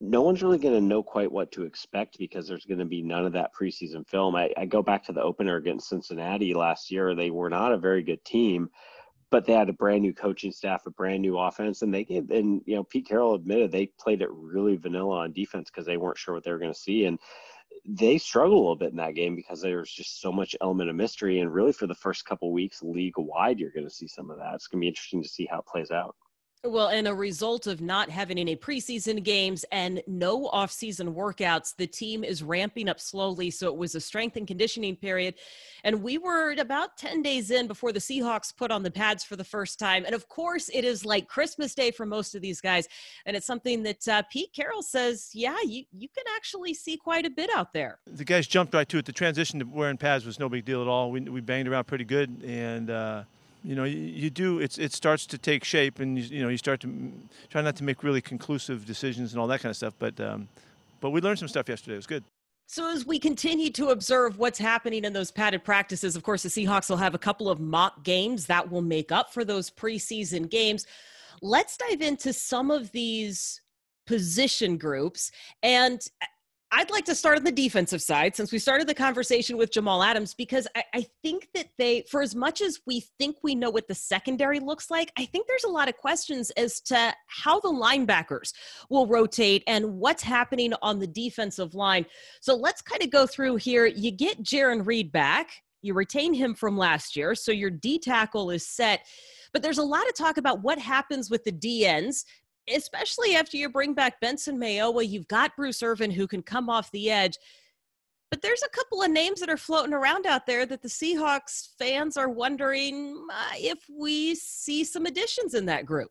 no 0.00 0.22
one's 0.22 0.42
really 0.42 0.58
going 0.58 0.74
to 0.74 0.80
know 0.80 1.02
quite 1.02 1.30
what 1.30 1.52
to 1.52 1.62
expect 1.62 2.18
because 2.18 2.46
there's 2.46 2.66
going 2.66 2.78
to 2.78 2.84
be 2.84 3.02
none 3.02 3.24
of 3.24 3.32
that 3.32 3.52
preseason 3.54 4.06
film. 4.06 4.34
I, 4.34 4.50
I, 4.56 4.66
go 4.66 4.82
back 4.82 5.04
to 5.04 5.12
the 5.12 5.22
opener 5.22 5.56
against 5.56 5.88
Cincinnati 5.88 6.52
last 6.52 6.90
year. 6.90 7.14
They 7.14 7.30
were 7.30 7.48
not 7.48 7.72
a 7.72 7.78
very 7.78 8.02
good 8.02 8.24
team, 8.24 8.70
but 9.30 9.46
they 9.46 9.52
had 9.52 9.68
a 9.68 9.74
brand 9.74 10.02
new 10.02 10.12
coaching 10.12 10.52
staff, 10.52 10.86
a 10.86 10.90
brand 10.90 11.22
new 11.22 11.38
offense, 11.38 11.82
and 11.82 11.94
they 11.94 12.04
gave, 12.04 12.30
and 12.30 12.60
you 12.66 12.74
know, 12.74 12.84
Pete 12.84 13.08
Carroll 13.08 13.34
admitted 13.34 13.70
they 13.70 13.86
played 13.98 14.20
it 14.20 14.30
really 14.30 14.76
vanilla 14.76 15.18
on 15.18 15.32
defense 15.32 15.70
because 15.70 15.86
they 15.86 15.96
weren't 15.96 16.18
sure 16.18 16.34
what 16.34 16.44
they 16.44 16.52
were 16.52 16.58
going 16.58 16.72
to 16.72 16.78
see. 16.78 17.06
And 17.06 17.18
they 17.86 18.18
struggled 18.18 18.54
a 18.54 18.60
little 18.60 18.76
bit 18.76 18.90
in 18.90 18.96
that 18.96 19.14
game 19.14 19.36
because 19.36 19.60
there 19.60 19.78
was 19.78 19.90
just 19.90 20.20
so 20.20 20.32
much 20.32 20.56
element 20.60 20.90
of 20.90 20.96
mystery. 20.96 21.40
And 21.40 21.52
really, 21.52 21.72
for 21.72 21.86
the 21.86 21.94
first 21.94 22.24
couple 22.24 22.52
weeks, 22.52 22.82
league 22.82 23.14
wide, 23.16 23.58
you're 23.58 23.70
going 23.70 23.88
to 23.88 23.94
see 23.94 24.08
some 24.08 24.30
of 24.30 24.38
that. 24.38 24.54
It's 24.54 24.66
going 24.66 24.80
to 24.80 24.84
be 24.84 24.88
interesting 24.88 25.22
to 25.22 25.28
see 25.28 25.46
how 25.50 25.60
it 25.60 25.66
plays 25.66 25.90
out. 25.90 26.16
Well, 26.66 26.88
and 26.88 27.06
a 27.06 27.14
result 27.14 27.66
of 27.66 27.82
not 27.82 28.08
having 28.08 28.38
any 28.38 28.56
preseason 28.56 29.22
games 29.22 29.66
and 29.70 30.02
no 30.06 30.48
offseason 30.48 31.14
workouts, 31.14 31.76
the 31.76 31.86
team 31.86 32.24
is 32.24 32.42
ramping 32.42 32.88
up 32.88 32.98
slowly. 32.98 33.50
So 33.50 33.68
it 33.68 33.76
was 33.76 33.94
a 33.94 34.00
strength 34.00 34.36
and 34.36 34.46
conditioning 34.46 34.96
period. 34.96 35.34
And 35.84 36.02
we 36.02 36.16
were 36.16 36.52
about 36.52 36.96
10 36.96 37.20
days 37.20 37.50
in 37.50 37.66
before 37.66 37.92
the 37.92 38.00
Seahawks 38.00 38.56
put 38.56 38.70
on 38.70 38.82
the 38.82 38.90
pads 38.90 39.22
for 39.22 39.36
the 39.36 39.44
first 39.44 39.78
time. 39.78 40.06
And 40.06 40.14
of 40.14 40.26
course, 40.30 40.70
it 40.72 40.86
is 40.86 41.04
like 41.04 41.28
Christmas 41.28 41.74
Day 41.74 41.90
for 41.90 42.06
most 42.06 42.34
of 42.34 42.40
these 42.40 42.62
guys. 42.62 42.88
And 43.26 43.36
it's 43.36 43.46
something 43.46 43.82
that 43.82 44.08
uh, 44.08 44.22
Pete 44.32 44.54
Carroll 44.54 44.82
says, 44.82 45.32
yeah, 45.34 45.58
you, 45.66 45.84
you 45.92 46.08
can 46.08 46.24
actually 46.34 46.72
see 46.72 46.96
quite 46.96 47.26
a 47.26 47.30
bit 47.30 47.50
out 47.54 47.74
there. 47.74 47.98
The 48.06 48.24
guys 48.24 48.46
jumped 48.46 48.72
right 48.72 48.88
to 48.88 48.96
it. 48.96 49.04
The 49.04 49.12
transition 49.12 49.58
to 49.58 49.66
wearing 49.66 49.98
pads 49.98 50.24
was 50.24 50.38
no 50.38 50.48
big 50.48 50.64
deal 50.64 50.80
at 50.80 50.88
all. 50.88 51.10
We, 51.10 51.20
we 51.20 51.42
banged 51.42 51.68
around 51.68 51.84
pretty 51.84 52.04
good. 52.04 52.42
And, 52.42 52.88
uh, 52.88 53.24
you 53.64 53.74
know, 53.74 53.84
you, 53.84 53.98
you, 53.98 54.30
do. 54.30 54.58
It's 54.58 54.78
it 54.78 54.92
starts 54.92 55.26
to 55.26 55.38
take 55.38 55.64
shape, 55.64 55.98
and 55.98 56.18
you, 56.18 56.24
you, 56.24 56.42
know, 56.42 56.48
you 56.48 56.58
start 56.58 56.80
to 56.80 57.12
try 57.48 57.62
not 57.62 57.76
to 57.76 57.84
make 57.84 58.02
really 58.02 58.20
conclusive 58.20 58.84
decisions 58.84 59.32
and 59.32 59.40
all 59.40 59.46
that 59.46 59.60
kind 59.60 59.70
of 59.70 59.76
stuff. 59.76 59.94
But 59.98 60.20
um, 60.20 60.48
but 61.00 61.10
we 61.10 61.20
learned 61.20 61.38
some 61.38 61.48
stuff 61.48 61.68
yesterday. 61.68 61.94
It 61.94 61.98
was 61.98 62.06
good. 62.06 62.24
So 62.66 62.90
as 62.90 63.06
we 63.06 63.18
continue 63.18 63.70
to 63.70 63.88
observe 63.88 64.38
what's 64.38 64.58
happening 64.58 65.04
in 65.04 65.12
those 65.12 65.30
padded 65.30 65.64
practices, 65.64 66.16
of 66.16 66.22
course, 66.22 66.42
the 66.42 66.48
Seahawks 66.48 66.88
will 66.88 66.96
have 66.96 67.14
a 67.14 67.18
couple 67.18 67.50
of 67.50 67.60
mock 67.60 68.04
games 68.04 68.46
that 68.46 68.70
will 68.70 68.82
make 68.82 69.12
up 69.12 69.32
for 69.32 69.44
those 69.44 69.70
preseason 69.70 70.48
games. 70.48 70.86
Let's 71.42 71.76
dive 71.76 72.00
into 72.00 72.32
some 72.32 72.70
of 72.70 72.90
these 72.92 73.60
position 74.06 74.76
groups 74.76 75.30
and 75.62 76.06
I'd 76.72 76.90
like 76.90 77.04
to 77.04 77.14
start 77.14 77.38
on 77.38 77.44
the 77.44 77.52
defensive 77.52 78.02
side 78.02 78.34
since 78.34 78.50
we 78.50 78.58
started 78.58 78.88
the 78.88 78.94
conversation 78.94 79.56
with 79.56 79.70
Jamal 79.70 80.02
Adams 80.02 80.34
because 80.34 80.66
I, 80.74 80.82
I, 80.92 81.06
think 81.22 81.48
that 81.54 81.68
they, 81.78 82.04
for 82.10 82.20
as 82.20 82.34
much 82.34 82.60
as 82.60 82.80
we 82.86 83.04
think 83.18 83.36
we 83.42 83.54
know 83.54 83.70
what 83.70 83.86
the 83.86 83.94
secondary 83.94 84.58
looks 84.58 84.90
like, 84.90 85.12
I 85.16 85.24
think 85.26 85.46
there's 85.46 85.64
a 85.64 85.70
lot 85.70 85.88
of 85.88 85.96
questions 85.96 86.50
as 86.52 86.80
to 86.82 87.14
how 87.28 87.60
the 87.60 87.68
linebackers 87.68 88.52
will 88.90 89.06
rotate 89.06 89.62
and 89.68 89.98
what's 89.98 90.22
happening 90.22 90.72
on 90.82 90.98
the 90.98 91.06
defensive 91.06 91.74
line. 91.74 92.06
So 92.40 92.56
let's 92.56 92.82
kind 92.82 93.02
of 93.02 93.10
go 93.10 93.26
through 93.26 93.56
here. 93.56 93.86
You 93.86 94.10
get 94.10 94.42
Jarran 94.42 94.84
Reed 94.84 95.12
back, 95.12 95.62
you 95.84 95.94
retain 95.94 96.34
him 96.34 96.54
from 96.54 96.76
last 96.76 97.14
year, 97.14 97.34
so 97.34 97.52
your 97.52 97.70
D 97.70 97.98
tackle 97.98 98.50
is 98.50 98.66
set. 98.66 99.06
But 99.52 99.62
there's 99.62 99.78
a 99.78 99.84
lot 99.84 100.08
of 100.08 100.14
talk 100.14 100.38
about 100.38 100.62
what 100.62 100.78
happens 100.78 101.30
with 101.30 101.44
the 101.44 101.52
DNs 101.52 102.24
especially 102.72 103.36
after 103.36 103.56
you 103.56 103.68
bring 103.68 103.94
back 103.94 104.20
Benson 104.20 104.58
Mayowa, 104.58 105.08
you've 105.08 105.28
got 105.28 105.56
Bruce 105.56 105.82
Irvin 105.82 106.10
who 106.10 106.26
can 106.26 106.42
come 106.42 106.68
off 106.68 106.90
the 106.90 107.10
edge. 107.10 107.36
But 108.30 108.42
there's 108.42 108.62
a 108.64 108.68
couple 108.70 109.02
of 109.02 109.10
names 109.10 109.40
that 109.40 109.48
are 109.48 109.56
floating 109.56 109.92
around 109.92 110.26
out 110.26 110.46
there 110.46 110.66
that 110.66 110.82
the 110.82 110.88
Seahawks 110.88 111.68
fans 111.78 112.16
are 112.16 112.28
wondering 112.28 113.24
uh, 113.32 113.52
if 113.54 113.78
we 113.88 114.34
see 114.34 114.82
some 114.82 115.06
additions 115.06 115.54
in 115.54 115.66
that 115.66 115.86
group. 115.86 116.10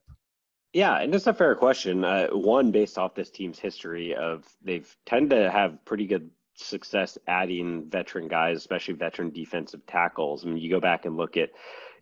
Yeah, 0.72 1.02
and 1.02 1.14
it's 1.14 1.28
a 1.28 1.34
fair 1.34 1.54
question. 1.54 2.04
Uh, 2.04 2.28
one, 2.30 2.72
based 2.72 2.98
off 2.98 3.14
this 3.14 3.30
team's 3.30 3.60
history 3.60 4.16
of 4.16 4.46
they've 4.64 4.96
tend 5.06 5.30
to 5.32 5.52
have 5.52 5.84
pretty 5.86 6.08
good 6.08 6.30
success 6.56 7.18
adding 7.28 7.90
veteran 7.90 8.28
guys, 8.28 8.58
especially 8.58 8.94
veteran 8.94 9.30
defensive 9.30 9.86
tackles. 9.86 10.46
I 10.46 10.50
mean, 10.50 10.58
you 10.58 10.70
go 10.70 10.80
back 10.80 11.06
and 11.06 11.18
look 11.18 11.38
at, 11.38 11.52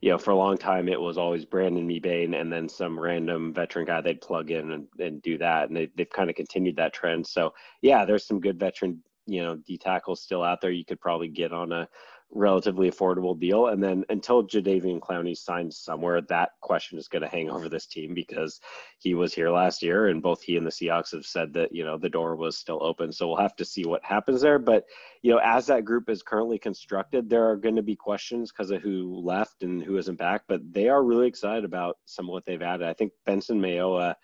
you 0.01 0.09
know, 0.09 0.17
for 0.17 0.31
a 0.31 0.35
long 0.35 0.57
time 0.57 0.89
it 0.89 0.99
was 0.99 1.17
always 1.17 1.45
Brandon 1.45 1.87
Mebane 1.87 2.39
and 2.39 2.51
then 2.51 2.67
some 2.67 2.99
random 2.99 3.53
veteran 3.53 3.85
guy 3.85 4.01
they'd 4.01 4.19
plug 4.19 4.51
in 4.51 4.71
and, 4.71 4.87
and 4.99 5.21
do 5.21 5.37
that. 5.37 5.67
And 5.67 5.77
they, 5.77 5.89
they've 5.95 6.09
kind 6.09 6.29
of 6.29 6.35
continued 6.35 6.75
that 6.77 6.93
trend. 6.93 7.25
So 7.25 7.53
yeah, 7.81 8.03
there's 8.03 8.25
some 8.25 8.41
good 8.41 8.59
veteran, 8.59 9.03
you 9.27 9.43
know, 9.43 9.55
D 9.57 9.77
tackles 9.77 10.21
still 10.21 10.43
out 10.43 10.59
there. 10.59 10.71
You 10.71 10.85
could 10.85 10.99
probably 10.99 11.27
get 11.27 11.53
on 11.53 11.71
a 11.71 11.87
relatively 12.33 12.89
affordable 12.89 13.37
deal. 13.39 13.67
And 13.67 13.83
then 13.83 14.05
until 14.09 14.43
Jadeveon 14.43 14.99
Clowney 14.99 15.37
signs 15.37 15.77
somewhere, 15.77 16.21
that 16.21 16.51
question 16.61 16.97
is 16.97 17.07
going 17.07 17.21
to 17.21 17.27
hang 17.27 17.49
over 17.49 17.69
this 17.69 17.85
team 17.85 18.13
because 18.13 18.59
he 18.99 19.13
was 19.13 19.33
here 19.33 19.49
last 19.49 19.81
year 19.81 20.07
and 20.07 20.21
both 20.21 20.41
he 20.41 20.57
and 20.57 20.65
the 20.65 20.71
Seahawks 20.71 21.11
have 21.11 21.25
said 21.25 21.53
that, 21.53 21.73
you 21.73 21.83
know, 21.83 21.97
the 21.97 22.09
door 22.09 22.35
was 22.35 22.57
still 22.57 22.81
open. 22.81 23.11
So 23.11 23.27
we'll 23.27 23.37
have 23.37 23.55
to 23.57 23.65
see 23.65 23.83
what 23.85 24.03
happens 24.03 24.41
there. 24.41 24.59
But, 24.59 24.85
you 25.21 25.31
know, 25.31 25.41
as 25.43 25.67
that 25.67 25.85
group 25.85 26.09
is 26.09 26.23
currently 26.23 26.57
constructed, 26.57 27.29
there 27.29 27.49
are 27.49 27.57
going 27.57 27.75
to 27.75 27.83
be 27.83 27.95
questions 27.95 28.51
because 28.51 28.71
of 28.71 28.81
who 28.81 29.19
left 29.23 29.63
and 29.63 29.83
who 29.83 29.97
isn't 29.97 30.17
back, 30.17 30.43
but 30.47 30.61
they 30.71 30.89
are 30.89 31.03
really 31.03 31.27
excited 31.27 31.65
about 31.65 31.97
some 32.05 32.25
of 32.25 32.31
what 32.31 32.45
they've 32.45 32.61
added. 32.61 32.87
I 32.87 32.93
think 32.93 33.11
Benson 33.25 33.61
Mayowa 33.61 34.15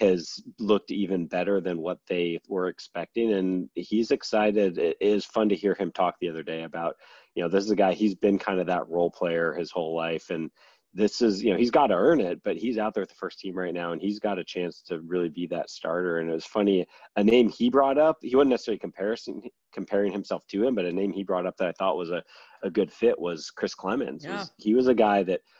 has 0.00 0.42
looked 0.58 0.90
even 0.90 1.26
better 1.26 1.60
than 1.60 1.78
what 1.78 1.98
they 2.08 2.40
were 2.48 2.68
expecting 2.68 3.34
and 3.34 3.68
he's 3.74 4.10
excited 4.10 4.78
it 4.78 4.96
is 5.00 5.24
fun 5.24 5.48
to 5.48 5.54
hear 5.54 5.74
him 5.74 5.92
talk 5.92 6.14
the 6.20 6.28
other 6.28 6.42
day 6.42 6.62
about 6.62 6.96
you 7.34 7.42
know, 7.42 7.48
this 7.48 7.64
is 7.64 7.70
a 7.70 7.76
guy, 7.76 7.92
he's 7.92 8.14
been 8.14 8.38
kind 8.38 8.60
of 8.60 8.66
that 8.66 8.88
role 8.88 9.10
player 9.10 9.54
his 9.54 9.70
whole 9.70 9.94
life. 9.94 10.30
And 10.30 10.50
this 10.92 11.22
is, 11.22 11.42
you 11.42 11.52
know, 11.52 11.56
he's 11.56 11.70
got 11.70 11.88
to 11.88 11.94
earn 11.94 12.20
it, 12.20 12.42
but 12.42 12.56
he's 12.56 12.78
out 12.78 12.94
there 12.94 13.02
with 13.02 13.10
the 13.10 13.14
first 13.14 13.38
team 13.38 13.54
right 13.54 13.72
now 13.72 13.92
and 13.92 14.02
he's 14.02 14.18
got 14.18 14.40
a 14.40 14.44
chance 14.44 14.82
to 14.88 15.00
really 15.00 15.28
be 15.28 15.46
that 15.46 15.70
starter. 15.70 16.18
And 16.18 16.28
it 16.28 16.32
was 16.32 16.44
funny, 16.44 16.84
a 17.16 17.22
name 17.22 17.48
he 17.48 17.70
brought 17.70 17.98
up, 17.98 18.18
he 18.20 18.34
wasn't 18.34 18.50
necessarily 18.50 18.80
comparison, 18.80 19.42
comparing 19.72 20.12
himself 20.12 20.44
to 20.48 20.64
him, 20.64 20.74
but 20.74 20.84
a 20.84 20.92
name 20.92 21.12
he 21.12 21.22
brought 21.22 21.46
up 21.46 21.56
that 21.58 21.68
I 21.68 21.72
thought 21.78 21.96
was 21.96 22.10
a, 22.10 22.22
a 22.64 22.70
good 22.70 22.92
fit 22.92 23.18
was 23.18 23.50
Chris 23.50 23.74
Clemons 23.74 24.24
Yeah. 24.24 24.38
Was, 24.38 24.50
he 24.58 24.74
was 24.74 24.88
a 24.88 24.94
guy 24.94 25.22
that– 25.24 25.40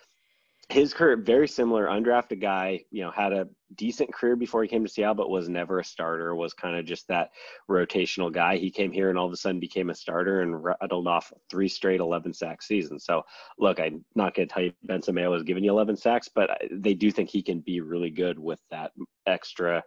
his 0.70 0.94
career 0.94 1.16
very 1.16 1.48
similar 1.48 1.86
undrafted 1.86 2.40
guy 2.40 2.80
you 2.90 3.02
know 3.02 3.10
had 3.10 3.32
a 3.32 3.48
decent 3.76 4.12
career 4.12 4.36
before 4.36 4.62
he 4.62 4.68
came 4.68 4.84
to 4.84 4.90
seattle 4.90 5.14
but 5.14 5.30
was 5.30 5.48
never 5.48 5.78
a 5.78 5.84
starter 5.84 6.34
was 6.34 6.52
kind 6.52 6.76
of 6.76 6.84
just 6.84 7.06
that 7.08 7.30
rotational 7.68 8.32
guy. 8.32 8.56
He 8.56 8.70
came 8.70 8.90
here 8.90 9.10
and 9.10 9.18
all 9.18 9.26
of 9.26 9.32
a 9.32 9.36
sudden 9.36 9.60
became 9.60 9.90
a 9.90 9.94
starter 9.94 10.42
and 10.42 10.62
rattled 10.62 11.06
off 11.06 11.32
three 11.48 11.68
straight 11.68 12.00
11 12.00 12.32
sack 12.34 12.62
seasons. 12.62 13.04
So 13.04 13.22
look 13.58 13.80
i'm 13.80 14.04
not 14.14 14.34
going 14.34 14.48
to 14.48 14.52
tell 14.52 14.62
you 14.62 14.72
Benson 14.84 15.14
Mayowa's 15.14 15.42
giving 15.42 15.64
you 15.64 15.70
11 15.70 15.96
sacks 15.96 16.28
but 16.28 16.60
they 16.70 16.94
do 16.94 17.10
think 17.10 17.28
he 17.28 17.42
can 17.42 17.60
be 17.60 17.80
really 17.80 18.10
good 18.10 18.38
with 18.38 18.60
that 18.70 18.92
extra 19.26 19.82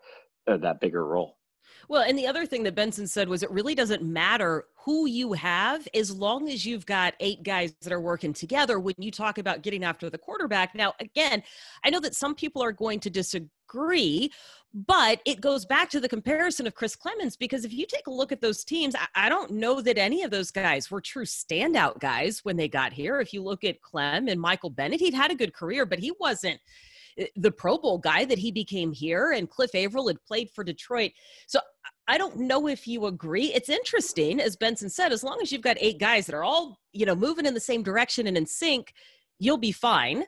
uh, 0.48 0.58
that 0.58 0.80
bigger 0.80 1.06
role 1.06 1.38
well, 1.90 2.04
and 2.04 2.18
the 2.18 2.28
other 2.28 2.46
thing 2.46 2.63
that 2.63 2.75
Benson 2.75 3.08
said 3.08 3.28
was 3.28 3.44
it 3.44 3.52
really 3.52 3.75
doesn't 3.75 4.04
matter 4.04 4.66
who 4.75 5.06
you 5.08 5.34
have 5.34 5.88
as 5.94 6.12
long 6.12 6.50
as 6.50 6.66
you've 6.66 6.86
got 6.86 7.13
eight 7.20 7.44
guys 7.44 7.74
that 7.82 7.94
are 7.94 8.02
working 8.02 8.34
together 8.34 8.80
when 8.80 8.96
you 8.98 9.12
talk 9.12 9.38
about 9.38 9.62
getting 9.62 9.84
after 9.84 10.10
the 10.10 10.18
quarterback. 10.18 10.75
Now, 10.75 10.94
again, 11.00 11.44
I 11.84 11.90
know 11.90 12.00
that 12.02 12.16
some 12.16 12.36
people 12.36 12.62
are 12.62 12.72
going 12.72 13.00
to 13.02 13.10
disagree, 13.10 14.32
but 14.74 15.22
it 15.25 15.40
goes 15.40 15.66
back 15.66 15.90
to 15.92 16.00
the 16.00 16.10
comparison 16.10 16.68
of 16.68 16.75
Chris 16.75 16.96
Clemons 16.96 17.38
because 17.38 17.63
if 17.63 17.74
you 17.74 17.86
take 17.86 18.08
a 18.08 18.12
look 18.12 18.32
at 18.32 18.42
those 18.42 18.63
teams, 18.63 18.96
I 19.16 19.30
don't 19.30 19.52
know 19.52 19.82
that 19.82 19.98
any 19.98 20.24
of 20.24 20.32
those 20.32 20.52
guys 20.52 20.92
were 20.92 21.02
true 21.02 21.25
standout 21.25 22.00
guys 22.00 22.40
when 22.44 22.58
they 22.58 22.68
got 22.68 22.92
here. 22.92 23.22
If 23.22 23.34
you 23.34 23.44
look 23.44 23.63
at 23.63 23.82
Clem 23.82 24.28
and 24.28 24.42
Michael 24.42 24.70
Bennett, 24.70 25.00
he'd 25.00 25.13
had 25.13 25.32
a 25.32 25.36
good 25.36 25.54
career, 25.54 25.86
but 25.86 26.00
he 26.00 26.12
wasn't 26.20 26.60
Eh, 27.17 27.25
the 27.36 27.51
Pro 27.51 27.77
Bowl 27.77 27.98
guy 27.98 28.25
that 28.25 28.38
he 28.38 28.51
became 28.51 28.91
here, 28.91 29.32
and 29.32 29.50
Cliff 29.50 29.74
Avril 29.75 30.08
had 30.08 30.24
played 30.25 30.50
for 30.50 30.63
Detroit. 30.63 31.12
So 31.48 31.60
I 32.08 32.17
don't 32.17 32.38
know 32.38 32.67
if 32.67 32.88
you 32.88 33.05
agree. 33.05 33.53
It's 33.53 33.70
interesting, 33.70 34.39
as 34.41 34.55
Benson 34.55 34.89
said, 34.89 35.12
as 35.12 35.24
long 35.24 35.39
as 35.41 35.51
you've 35.51 35.62
got 35.62 35.77
eight 35.79 36.00
guys 36.00 36.25
that 36.25 36.36
are 36.36 36.43
all, 36.43 36.79
you 36.91 37.05
know, 37.05 37.15
moving 37.15 37.46
in 37.46 37.53
the 37.53 37.60
same 37.60 37.84
direction 37.84 38.27
and 38.27 38.38
in 38.38 38.46
sync, 38.46 38.93
you'll 39.39 39.58
be 39.58 39.72
fine. 39.72 40.25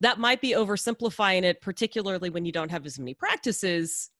That 0.00 0.18
might 0.18 0.42
be 0.42 0.52
oversimplifying 0.52 1.42
it, 1.42 1.62
particularly 1.62 2.28
when 2.28 2.44
you 2.44 2.52
don't 2.52 2.70
have 2.70 2.84
as 2.84 2.98
many 2.98 3.14
practices. 3.14 4.10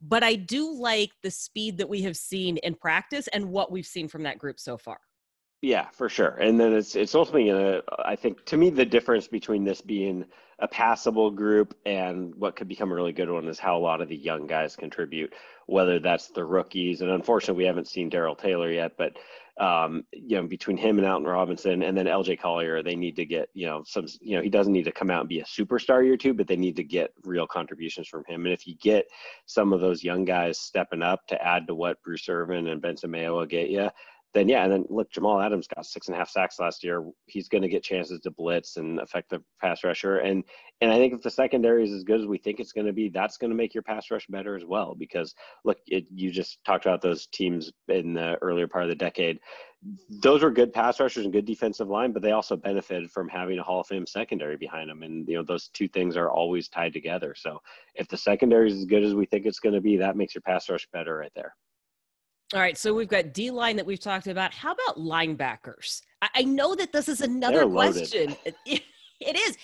But 0.00 0.22
I 0.22 0.34
do 0.34 0.72
like 0.72 1.10
the 1.22 1.30
speed 1.30 1.78
that 1.78 1.88
we 1.88 2.02
have 2.02 2.16
seen 2.16 2.56
in 2.58 2.74
practice 2.74 3.28
and 3.28 3.50
what 3.50 3.70
we've 3.70 3.86
seen 3.86 4.08
from 4.08 4.22
that 4.22 4.38
group 4.38 4.58
so 4.58 4.78
far. 4.78 4.98
Yeah, 5.62 5.88
for 5.92 6.08
sure. 6.08 6.30
And 6.36 6.60
then 6.60 6.72
it's 6.74 6.94
it's 6.96 7.14
ultimately 7.14 7.50
gonna 7.50 7.82
I 8.04 8.14
think 8.16 8.44
to 8.46 8.56
me 8.56 8.70
the 8.70 8.84
difference 8.84 9.26
between 9.26 9.64
this 9.64 9.80
being 9.80 10.24
a 10.58 10.68
passable 10.68 11.30
group 11.30 11.76
and 11.84 12.34
what 12.34 12.56
could 12.56 12.68
become 12.68 12.90
a 12.90 12.94
really 12.94 13.12
good 13.12 13.30
one 13.30 13.46
is 13.48 13.58
how 13.58 13.76
a 13.76 13.78
lot 13.80 14.00
of 14.00 14.08
the 14.08 14.16
young 14.16 14.46
guys 14.46 14.76
contribute, 14.76 15.34
whether 15.66 15.98
that's 15.98 16.28
the 16.28 16.44
rookies. 16.44 17.00
And 17.00 17.10
unfortunately 17.10 17.62
we 17.64 17.66
haven't 17.66 17.88
seen 17.88 18.08
Darrell 18.08 18.36
Taylor 18.36 18.70
yet, 18.70 18.92
but 18.96 19.16
um, 19.58 20.04
you 20.12 20.36
know, 20.36 20.46
between 20.46 20.76
him 20.76 20.98
and 20.98 21.06
Alton 21.06 21.26
Robinson 21.26 21.82
and 21.82 21.96
then 21.96 22.04
LJ 22.06 22.38
Collier, 22.38 22.82
they 22.82 22.94
need 22.94 23.16
to 23.16 23.24
get, 23.24 23.48
you 23.54 23.66
know, 23.66 23.82
some 23.86 24.06
you 24.20 24.36
know, 24.36 24.42
he 24.42 24.50
doesn't 24.50 24.72
need 24.72 24.84
to 24.84 24.92
come 24.92 25.10
out 25.10 25.20
and 25.20 25.28
be 25.28 25.40
a 25.40 25.44
superstar 25.44 26.04
year 26.04 26.16
two, 26.18 26.34
but 26.34 26.46
they 26.46 26.56
need 26.56 26.76
to 26.76 26.84
get 26.84 27.12
real 27.24 27.46
contributions 27.46 28.06
from 28.06 28.22
him. 28.26 28.44
And 28.44 28.52
if 28.52 28.66
you 28.66 28.76
get 28.76 29.06
some 29.46 29.72
of 29.72 29.80
those 29.80 30.04
young 30.04 30.26
guys 30.26 30.58
stepping 30.58 31.02
up 31.02 31.26
to 31.28 31.42
add 31.42 31.66
to 31.66 31.74
what 31.74 32.02
Bruce 32.02 32.28
Irvin 32.28 32.68
and 32.68 32.82
Benson 32.82 33.10
Mayo 33.10 33.38
will 33.38 33.46
get 33.46 33.70
you, 33.70 33.88
then 34.36 34.48
yeah, 34.50 34.64
and 34.64 34.72
then 34.72 34.84
look, 34.90 35.10
Jamal 35.10 35.40
Adams 35.40 35.66
got 35.66 35.86
six 35.86 36.08
and 36.08 36.14
a 36.14 36.18
half 36.18 36.28
sacks 36.28 36.60
last 36.60 36.84
year. 36.84 37.02
He's 37.24 37.48
going 37.48 37.62
to 37.62 37.68
get 37.68 37.82
chances 37.82 38.20
to 38.20 38.30
blitz 38.30 38.76
and 38.76 39.00
affect 39.00 39.30
the 39.30 39.42
pass 39.62 39.82
rusher. 39.82 40.18
And 40.18 40.44
and 40.82 40.92
I 40.92 40.96
think 40.96 41.14
if 41.14 41.22
the 41.22 41.30
secondary 41.30 41.84
is 41.84 41.92
as 41.92 42.04
good 42.04 42.20
as 42.20 42.26
we 42.26 42.36
think 42.36 42.60
it's 42.60 42.72
going 42.72 42.86
to 42.86 42.92
be, 42.92 43.08
that's 43.08 43.38
going 43.38 43.50
to 43.50 43.56
make 43.56 43.72
your 43.72 43.82
pass 43.82 44.10
rush 44.10 44.26
better 44.26 44.54
as 44.54 44.66
well. 44.66 44.94
Because 44.94 45.34
look, 45.64 45.78
it, 45.86 46.04
you 46.14 46.30
just 46.30 46.58
talked 46.66 46.84
about 46.84 47.00
those 47.00 47.28
teams 47.28 47.72
in 47.88 48.12
the 48.12 48.36
earlier 48.42 48.68
part 48.68 48.84
of 48.84 48.90
the 48.90 48.94
decade. 48.94 49.38
Those 50.10 50.42
were 50.42 50.50
good 50.50 50.72
pass 50.72 51.00
rushers 51.00 51.24
and 51.24 51.32
good 51.32 51.46
defensive 51.46 51.88
line, 51.88 52.12
but 52.12 52.20
they 52.20 52.32
also 52.32 52.56
benefited 52.56 53.10
from 53.10 53.28
having 53.28 53.58
a 53.58 53.62
Hall 53.62 53.80
of 53.80 53.86
Fame 53.86 54.06
secondary 54.06 54.58
behind 54.58 54.90
them. 54.90 55.02
And 55.02 55.26
you 55.26 55.36
know 55.36 55.44
those 55.44 55.68
two 55.68 55.88
things 55.88 56.14
are 56.16 56.30
always 56.30 56.68
tied 56.68 56.92
together. 56.92 57.34
So 57.34 57.62
if 57.94 58.06
the 58.08 58.18
secondary 58.18 58.70
is 58.70 58.78
as 58.80 58.84
good 58.84 59.02
as 59.02 59.14
we 59.14 59.24
think 59.24 59.46
it's 59.46 59.60
going 59.60 59.74
to 59.74 59.80
be, 59.80 59.96
that 59.96 60.16
makes 60.16 60.34
your 60.34 60.42
pass 60.42 60.68
rush 60.68 60.86
better 60.92 61.16
right 61.16 61.32
there. 61.34 61.54
All 62.54 62.60
right, 62.60 62.78
so 62.78 62.94
we've 62.94 63.08
got 63.08 63.32
D 63.32 63.50
line 63.50 63.74
that 63.76 63.86
we've 63.86 63.98
talked 63.98 64.28
about. 64.28 64.54
How 64.54 64.72
about 64.72 64.98
linebackers? 64.98 66.02
I, 66.22 66.44
know 66.44 66.76
that 66.76 66.92
this 66.92 67.08
is 67.08 67.20
another 67.20 67.66
question. 67.66 68.36
it 68.66 68.82
is. 69.20 69.56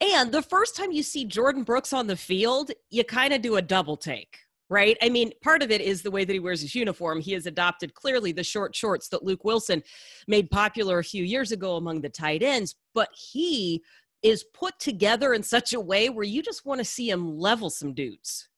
And 0.00 0.30
the 0.30 0.42
first 0.42 0.76
time 0.76 0.92
you 0.92 1.02
see 1.02 1.26
Jordyn 1.26 1.64
Brooks 1.64 1.92
on 1.92 2.06
the 2.06 2.16
field, 2.16 2.70
you 2.90 3.02
kind 3.02 3.32
of 3.32 3.42
do 3.42 3.56
a 3.56 3.62
double 3.62 3.96
take, 3.96 4.38
right? 4.70 4.96
I 5.02 5.08
mean, 5.08 5.32
part 5.42 5.64
of 5.64 5.72
it 5.72 5.80
is 5.80 6.02
the 6.02 6.12
way 6.12 6.24
that 6.24 6.32
he 6.32 6.38
wears 6.38 6.60
his 6.60 6.76
uniform. 6.76 7.20
He 7.20 7.32
has 7.32 7.46
adopted 7.46 7.94
clearly 7.94 8.30
the 8.30 8.44
short 8.44 8.74
shorts 8.74 9.08
that 9.08 9.24
Luke 9.24 9.42
Wilson 9.42 9.82
made 10.28 10.48
popular 10.48 11.00
a 11.00 11.04
few 11.04 11.24
years 11.24 11.50
ago 11.50 11.74
among 11.74 12.02
the 12.02 12.08
tight 12.08 12.44
ends, 12.44 12.76
but 12.94 13.08
he 13.12 13.82
is 14.22 14.44
put 14.54 14.78
together 14.78 15.34
in 15.34 15.42
such 15.42 15.72
a 15.72 15.80
way 15.80 16.08
where 16.08 16.24
you 16.24 16.42
just 16.42 16.64
want 16.64 16.78
to 16.78 16.84
see 16.84 17.10
him 17.10 17.36
level 17.36 17.68
some 17.68 17.94
dudes. 17.94 18.48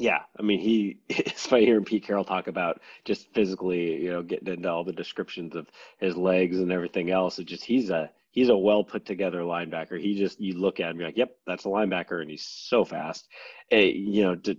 Yeah, 0.00 0.20
I 0.38 0.42
mean, 0.42 0.60
he. 0.60 0.98
It's 1.10 1.46
funny 1.46 1.66
hearing 1.66 1.84
Pete 1.84 2.04
Carroll 2.06 2.24
talk 2.24 2.46
about 2.48 2.80
just 3.04 3.32
physically, 3.34 4.02
you 4.02 4.10
know, 4.10 4.22
getting 4.22 4.48
into 4.48 4.70
all 4.70 4.82
the 4.82 4.92
descriptions 4.94 5.54
of 5.54 5.68
his 5.98 6.16
legs 6.16 6.58
and 6.58 6.72
everything 6.72 7.10
else. 7.10 7.38
It 7.38 7.44
just 7.44 7.64
he's 7.64 7.90
a 7.90 8.10
he's 8.30 8.48
a 8.48 8.56
well 8.56 8.82
put 8.82 9.04
together 9.04 9.40
linebacker. 9.40 10.00
He 10.00 10.18
just 10.18 10.40
you 10.40 10.54
look 10.54 10.80
at 10.80 10.90
him, 10.90 10.98
you're 10.98 11.08
like, 11.08 11.18
yep, 11.18 11.36
that's 11.46 11.66
a 11.66 11.68
linebacker, 11.68 12.22
and 12.22 12.30
he's 12.30 12.46
so 12.46 12.82
fast. 12.84 13.28
Hey, 13.68 13.92
you 13.92 14.22
know, 14.22 14.36
to 14.36 14.56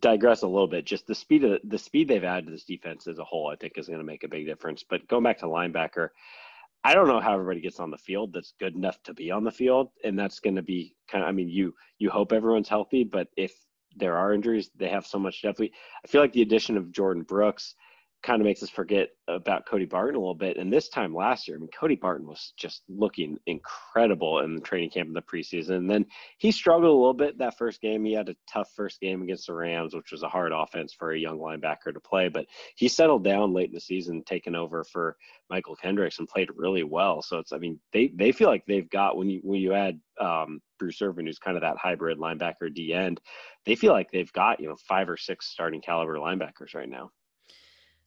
digress 0.00 0.42
a 0.42 0.48
little 0.48 0.68
bit, 0.68 0.86
just 0.86 1.06
the 1.06 1.14
speed 1.14 1.44
of 1.44 1.60
the 1.64 1.78
speed 1.78 2.08
they've 2.08 2.24
added 2.24 2.46
to 2.46 2.52
this 2.52 2.64
defense 2.64 3.06
as 3.06 3.18
a 3.18 3.24
whole, 3.24 3.50
I 3.50 3.56
think, 3.56 3.74
is 3.76 3.86
going 3.88 3.98
to 3.98 4.04
make 4.04 4.24
a 4.24 4.28
big 4.28 4.46
difference. 4.46 4.82
But 4.88 5.06
going 5.08 5.24
back 5.24 5.38
to 5.40 5.46
linebacker, 5.46 6.08
I 6.84 6.94
don't 6.94 7.08
know 7.08 7.20
how 7.20 7.34
everybody 7.34 7.60
gets 7.60 7.80
on 7.80 7.90
the 7.90 7.98
field 7.98 8.32
that's 8.32 8.54
good 8.58 8.74
enough 8.76 9.02
to 9.04 9.14
be 9.14 9.30
on 9.30 9.44
the 9.44 9.50
field, 9.50 9.88
and 10.04 10.18
that's 10.18 10.40
going 10.40 10.56
to 10.56 10.62
be 10.62 10.96
kind 11.10 11.22
of. 11.22 11.28
I 11.28 11.32
mean, 11.32 11.50
you 11.50 11.74
you 11.98 12.10
hope 12.10 12.32
everyone's 12.32 12.68
healthy, 12.70 13.04
but 13.04 13.28
if 13.36 13.52
there 13.96 14.16
are 14.16 14.32
injuries. 14.32 14.70
They 14.76 14.88
have 14.88 15.06
so 15.06 15.18
much 15.18 15.42
depth. 15.42 15.60
We, 15.60 15.72
I 16.04 16.08
feel 16.08 16.20
like 16.20 16.32
the 16.32 16.42
addition 16.42 16.76
of 16.76 16.86
Jordyn 16.86 17.26
Brooks 17.26 17.74
kind 18.22 18.40
of 18.40 18.44
makes 18.44 18.62
us 18.62 18.70
forget 18.70 19.08
about 19.26 19.66
Cody 19.66 19.84
Barton 19.84 20.14
a 20.14 20.18
little 20.18 20.34
bit. 20.34 20.56
And 20.56 20.72
this 20.72 20.88
time 20.88 21.14
last 21.14 21.48
year, 21.48 21.56
I 21.56 21.60
mean, 21.60 21.70
Cody 21.76 21.96
Barton 21.96 22.26
was 22.26 22.52
just 22.56 22.82
looking 22.88 23.38
incredible 23.46 24.40
in 24.40 24.54
the 24.54 24.60
training 24.60 24.90
camp 24.90 25.08
in 25.08 25.12
the 25.12 25.22
preseason. 25.22 25.76
And 25.76 25.90
then 25.90 26.06
he 26.38 26.52
struggled 26.52 26.84
a 26.84 26.92
little 26.92 27.14
bit 27.14 27.38
that 27.38 27.58
first 27.58 27.80
game. 27.80 28.04
He 28.04 28.12
had 28.12 28.28
a 28.28 28.36
tough 28.48 28.70
first 28.76 29.00
game 29.00 29.22
against 29.22 29.48
the 29.48 29.54
Rams, 29.54 29.94
which 29.94 30.12
was 30.12 30.22
a 30.22 30.28
hard 30.28 30.52
offense 30.52 30.92
for 30.92 31.12
a 31.12 31.18
young 31.18 31.38
linebacker 31.38 31.92
to 31.92 32.00
play. 32.00 32.28
But 32.28 32.46
he 32.76 32.86
settled 32.86 33.24
down 33.24 33.52
late 33.52 33.68
in 33.68 33.74
the 33.74 33.80
season, 33.80 34.22
taking 34.24 34.54
over 34.54 34.84
for 34.84 35.16
Mychal 35.50 35.78
Kendricks 35.80 36.18
and 36.18 36.28
played 36.28 36.50
really 36.54 36.84
well. 36.84 37.22
So 37.22 37.38
it's, 37.38 37.52
I 37.52 37.58
mean, 37.58 37.80
they 37.92 38.12
they 38.14 38.30
feel 38.30 38.48
like 38.48 38.64
they've 38.66 38.88
got 38.88 39.16
when 39.16 39.28
you 39.30 39.40
when 39.42 39.60
you 39.60 39.72
add 39.72 40.00
um, 40.20 40.60
Bruce 40.78 41.02
Irvin, 41.02 41.26
who's 41.26 41.38
kind 41.38 41.56
of 41.56 41.62
that 41.62 41.76
hybrid 41.76 42.18
linebacker 42.18 42.72
D 42.72 42.92
end, 42.92 43.20
they 43.66 43.74
feel 43.74 43.92
like 43.92 44.10
they've 44.10 44.32
got 44.32 44.60
you 44.60 44.68
know 44.68 44.76
five 44.88 45.08
or 45.08 45.16
six 45.16 45.46
starting 45.46 45.80
caliber 45.80 46.16
linebackers 46.16 46.74
right 46.74 46.88
now. 46.88 47.10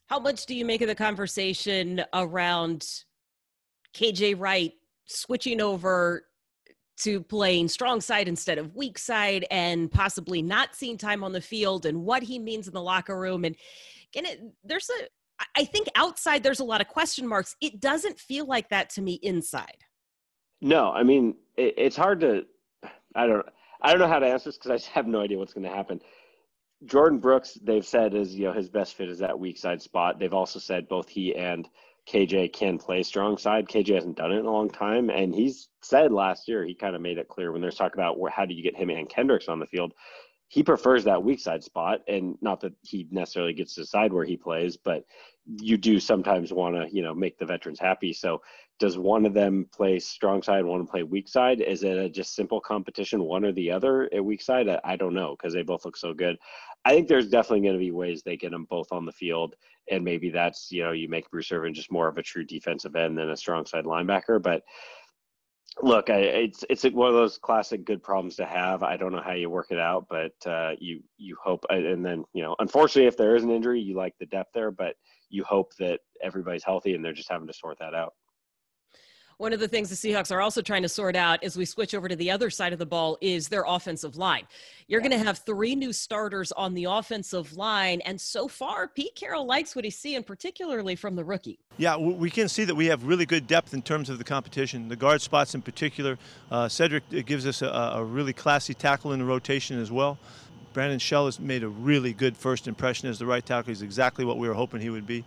How 0.07 0.19
much 0.19 0.45
do 0.45 0.55
you 0.55 0.65
make 0.65 0.81
of 0.81 0.87
the 0.87 0.95
conversation 0.95 2.03
around 2.13 2.87
KJ 3.95 4.39
Wright 4.39 4.73
switching 5.05 5.61
over 5.61 6.25
to 6.97 7.21
playing 7.21 7.67
strong 7.67 7.99
side 7.99 8.27
instead 8.27 8.57
of 8.57 8.75
weak 8.75 8.97
side 8.97 9.45
and 9.51 9.91
possibly 9.91 10.41
not 10.41 10.75
seeing 10.75 10.97
time 10.97 11.23
on 11.23 11.31
the 11.31 11.41
field 11.41 11.85
and 11.85 12.03
what 12.03 12.23
he 12.23 12.39
means 12.39 12.67
in 12.67 12.73
the 12.73 12.81
locker 12.81 13.19
room? 13.19 13.45
And 13.45 13.55
again, 14.13 14.31
it, 14.31 14.41
there's 14.63 14.89
a 14.89 15.05
I 15.57 15.65
think 15.65 15.87
outside 15.95 16.43
there's 16.43 16.61
a 16.61 16.63
lot 16.63 16.79
of 16.79 16.87
question 16.87 17.27
marks. 17.27 17.55
It 17.59 17.81
doesn't 17.81 18.19
feel 18.19 18.45
like 18.45 18.69
that 18.69 18.89
to 18.91 19.01
me 19.01 19.19
inside. 19.21 19.83
No, 20.61 20.91
I 20.91 21.03
mean 21.03 21.35
it, 21.57 21.73
it's 21.77 21.95
hard 21.95 22.19
to. 22.21 22.45
I 23.15 23.27
don't. 23.27 23.45
I 23.81 23.91
don't 23.91 23.99
know 23.99 24.07
how 24.07 24.19
to 24.19 24.25
answer 24.25 24.49
this 24.49 24.57
because 24.57 24.87
I 24.87 24.91
have 24.93 25.07
no 25.07 25.21
idea 25.21 25.37
what's 25.37 25.53
going 25.53 25.65
to 25.65 25.75
happen. 25.75 25.99
Jordyn 26.85 27.21
Brooks, 27.21 27.57
they've 27.63 27.85
said 27.85 28.13
is 28.13 28.35
you 28.35 28.45
know 28.45 28.53
his 28.53 28.69
best 28.69 28.95
fit 28.95 29.09
is 29.09 29.19
that 29.19 29.39
weak 29.39 29.57
side 29.57 29.81
spot. 29.81 30.19
They've 30.19 30.33
also 30.33 30.59
said 30.59 30.87
both 30.87 31.09
he 31.09 31.35
and 31.35 31.67
KJ 32.07 32.53
can 32.53 32.77
play 32.77 33.01
strong 33.03 33.37
side. 33.37 33.67
KJ 33.67 33.95
hasn't 33.95 34.17
done 34.17 34.31
it 34.31 34.39
in 34.39 34.45
a 34.45 34.51
long 34.51 34.69
time, 34.69 35.09
and 35.09 35.33
he's 35.33 35.69
said 35.81 36.11
last 36.11 36.47
year 36.47 36.63
he 36.63 36.75
kind 36.75 36.95
of 36.95 37.01
made 37.01 37.17
it 37.17 37.27
clear 37.27 37.51
when 37.51 37.61
there's 37.61 37.75
talk 37.75 37.93
about 37.93 38.19
where 38.19 38.31
how 38.31 38.45
do 38.45 38.53
you 38.53 38.63
get 38.63 38.75
him 38.75 38.89
and 38.89 39.09
Kendricks 39.09 39.47
on 39.47 39.59
the 39.59 39.65
field. 39.65 39.93
He 40.47 40.61
prefers 40.61 41.03
that 41.05 41.23
weak 41.23 41.39
side 41.39 41.63
spot, 41.63 42.01
and 42.07 42.37
not 42.41 42.61
that 42.61 42.73
he 42.83 43.07
necessarily 43.09 43.53
gets 43.53 43.73
to 43.75 43.81
decide 43.81 44.13
where 44.13 44.25
he 44.25 44.37
plays, 44.37 44.77
but 44.77 45.05
you 45.45 45.77
do 45.77 45.99
sometimes 45.99 46.53
want 46.53 46.75
to 46.75 46.95
you 46.95 47.01
know 47.01 47.15
make 47.15 47.39
the 47.39 47.45
veterans 47.45 47.79
happy. 47.79 48.13
So 48.13 48.41
does 48.79 48.97
one 48.97 49.25
of 49.25 49.33
them 49.33 49.67
play 49.71 49.99
strong 49.99 50.41
side, 50.41 50.59
and 50.59 50.67
one 50.67 50.85
play 50.85 51.03
weak 51.03 51.27
side? 51.29 51.61
Is 51.61 51.83
it 51.83 51.97
a 51.97 52.09
just 52.09 52.35
simple 52.35 52.59
competition, 52.59 53.23
one 53.23 53.45
or 53.45 53.51
the 53.53 53.71
other 53.71 54.09
at 54.13 54.23
weak 54.23 54.41
side? 54.41 54.67
I 54.83 54.95
don't 54.95 55.13
know 55.13 55.35
because 55.37 55.53
they 55.53 55.63
both 55.63 55.85
look 55.85 55.95
so 55.95 56.13
good. 56.13 56.37
I 56.83 56.91
think 56.91 57.07
there's 57.07 57.29
definitely 57.29 57.61
going 57.61 57.75
to 57.75 57.79
be 57.79 57.91
ways 57.91 58.21
they 58.21 58.37
get 58.37 58.51
them 58.51 58.65
both 58.69 58.91
on 58.91 59.05
the 59.05 59.11
field, 59.11 59.55
and 59.89 60.03
maybe 60.03 60.29
that's 60.29 60.71
you 60.71 60.83
know 60.83 60.91
you 60.91 61.07
make 61.07 61.29
Bruce 61.31 61.51
Irvin 61.51 61.73
just 61.73 61.91
more 61.91 62.07
of 62.07 62.17
a 62.17 62.23
true 62.23 62.43
defensive 62.43 62.95
end 62.95 63.17
than 63.17 63.29
a 63.29 63.37
strong 63.37 63.65
side 63.65 63.85
linebacker. 63.85 64.41
But 64.41 64.63
look, 65.81 66.09
I, 66.09 66.19
it's 66.19 66.65
it's 66.69 66.83
one 66.83 67.09
of 67.09 67.15
those 67.15 67.37
classic 67.37 67.85
good 67.85 68.03
problems 68.03 68.35
to 68.37 68.45
have. 68.45 68.83
I 68.83 68.97
don't 68.97 69.11
know 69.11 69.21
how 69.21 69.33
you 69.33 69.49
work 69.49 69.67
it 69.71 69.79
out, 69.79 70.07
but 70.09 70.33
uh, 70.45 70.73
you 70.79 71.01
you 71.17 71.37
hope, 71.41 71.65
and 71.69 72.05
then 72.05 72.25
you 72.33 72.41
know, 72.41 72.55
unfortunately, 72.59 73.07
if 73.07 73.17
there 73.17 73.35
is 73.35 73.43
an 73.43 73.51
injury, 73.51 73.79
you 73.79 73.95
like 73.95 74.13
the 74.19 74.25
depth 74.25 74.51
there, 74.53 74.71
but 74.71 74.95
you 75.29 75.43
hope 75.43 75.75
that 75.77 76.01
everybody's 76.21 76.63
healthy, 76.63 76.93
and 76.93 77.03
they're 77.03 77.13
just 77.13 77.31
having 77.31 77.47
to 77.47 77.53
sort 77.53 77.79
that 77.79 77.93
out. 77.93 78.13
One 79.37 79.51
of 79.51 79.59
the 79.59 79.67
things 79.67 79.89
the 79.89 79.95
Seahawks 79.95 80.31
are 80.31 80.39
also 80.39 80.61
trying 80.61 80.83
to 80.83 80.89
sort 80.89 81.13
out 81.15 81.43
as 81.43 81.57
we 81.57 81.65
switch 81.65 81.93
over 81.93 82.07
to 82.07 82.15
the 82.15 82.31
other 82.31 82.49
side 82.49 82.71
of 82.71 82.79
the 82.79 82.85
ball 82.85 83.17
is 83.19 83.49
their 83.49 83.65
offensive 83.67 84.15
line. 84.15 84.47
You're 84.87 85.01
yeah. 85.01 85.09
going 85.09 85.19
to 85.19 85.25
have 85.25 85.39
three 85.39 85.75
new 85.75 85.91
starters 85.91 86.53
on 86.53 86.73
the 86.73 86.85
offensive 86.85 87.57
line. 87.57 87.99
And 88.01 88.19
so 88.19 88.47
far, 88.47 88.87
Pete 88.87 89.13
Carroll 89.13 89.45
likes 89.45 89.75
what 89.75 89.83
he's 89.83 89.97
seeing, 89.97 90.23
particularly 90.23 90.95
from 90.95 91.17
the 91.17 91.25
rookie. 91.25 91.59
Yeah, 91.77 91.97
we 91.97 92.29
can 92.29 92.47
see 92.47 92.63
that 92.63 92.75
we 92.75 92.85
have 92.85 93.03
really 93.03 93.25
good 93.25 93.45
depth 93.45 93.73
in 93.73 93.81
terms 93.81 94.09
of 94.09 94.19
the 94.19 94.23
competition. 94.23 94.87
The 94.87 94.95
guard 94.95 95.21
spots 95.21 95.53
in 95.53 95.61
particular. 95.61 96.17
Uh, 96.49 96.69
Cedric 96.69 97.03
gives 97.25 97.45
us 97.45 97.61
a, 97.61 97.67
a 97.67 98.03
really 98.05 98.31
classy 98.31 98.73
tackle 98.73 99.11
in 99.11 99.19
the 99.19 99.25
rotation 99.25 99.81
as 99.81 99.91
well. 99.91 100.17
Brandon 100.71 100.99
Shell 100.99 101.25
has 101.25 101.39
made 101.41 101.63
a 101.63 101.69
really 101.69 102.13
good 102.13 102.37
first 102.37 102.67
impression 102.69 103.09
as 103.09 103.19
the 103.19 103.25
right 103.25 103.45
tackle. 103.45 103.71
He's 103.71 103.81
exactly 103.81 104.23
what 104.23 104.37
we 104.37 104.47
were 104.47 104.53
hoping 104.53 104.79
he 104.79 104.89
would 104.89 105.07
be. 105.07 105.25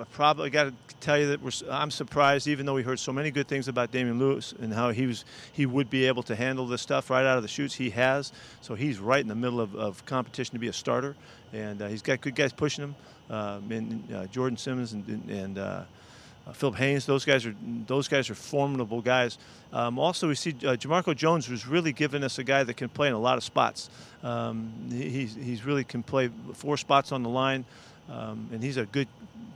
I 0.00 0.04
probably 0.04 0.50
got 0.50 0.64
to 0.64 0.74
tell 1.00 1.18
you 1.18 1.36
that 1.36 1.62
I'm 1.70 1.90
surprised, 1.90 2.48
even 2.48 2.66
though 2.66 2.74
we 2.74 2.82
heard 2.82 2.98
so 2.98 3.12
many 3.12 3.30
good 3.30 3.46
things 3.46 3.68
about 3.68 3.92
Damien 3.92 4.18
Lewis 4.18 4.54
and 4.60 4.72
how 4.72 4.90
he 4.90 5.06
was 5.06 5.24
he 5.52 5.66
would 5.66 5.88
be 5.90 6.06
able 6.06 6.22
to 6.24 6.34
handle 6.34 6.66
this 6.66 6.82
stuff 6.82 7.10
right 7.10 7.24
out 7.24 7.36
of 7.36 7.42
the 7.42 7.48
shoots. 7.48 7.74
He 7.74 7.90
has, 7.90 8.32
so 8.60 8.74
he's 8.74 8.98
right 8.98 9.20
in 9.20 9.28
the 9.28 9.34
middle 9.34 9.60
of, 9.60 9.74
of 9.76 10.04
competition 10.06 10.54
to 10.54 10.58
be 10.58 10.68
a 10.68 10.72
starter, 10.72 11.14
and 11.52 11.80
uh, 11.80 11.88
he's 11.88 12.02
got 12.02 12.20
good 12.20 12.34
guys 12.34 12.52
pushing 12.52 12.84
him. 12.84 12.94
Uh, 13.30 13.60
and 13.70 14.12
uh, 14.12 14.26
Jordan 14.26 14.56
Simmons 14.56 14.92
and, 14.92 15.30
and 15.30 15.58
uh, 15.58 15.84
uh, 16.46 16.52
Philip 16.52 16.74
Haynes, 16.76 17.06
those 17.06 17.24
guys 17.24 17.46
are 17.46 17.54
those 17.86 18.08
guys 18.08 18.28
are 18.28 18.34
formidable 18.34 19.00
guys. 19.00 19.38
Um, 19.72 19.98
also, 19.98 20.28
we 20.28 20.34
see 20.34 20.50
uh, 20.50 20.76
Jamarco 20.76 21.16
Jones, 21.16 21.46
who's 21.46 21.66
really 21.66 21.92
given 21.92 22.22
us 22.22 22.38
a 22.38 22.44
guy 22.44 22.64
that 22.64 22.76
can 22.76 22.88
play 22.88 23.08
in 23.08 23.14
a 23.14 23.18
lot 23.18 23.38
of 23.38 23.44
spots. 23.44 23.88
Um, 24.22 24.72
he's 24.90 25.34
he's 25.34 25.64
really 25.64 25.84
can 25.84 26.02
play 26.02 26.30
four 26.52 26.76
spots 26.76 27.12
on 27.12 27.22
the 27.22 27.30
line, 27.30 27.64
um, 28.10 28.48
and 28.52 28.62
he's 28.62 28.76
a 28.76 28.84
good 28.86 29.08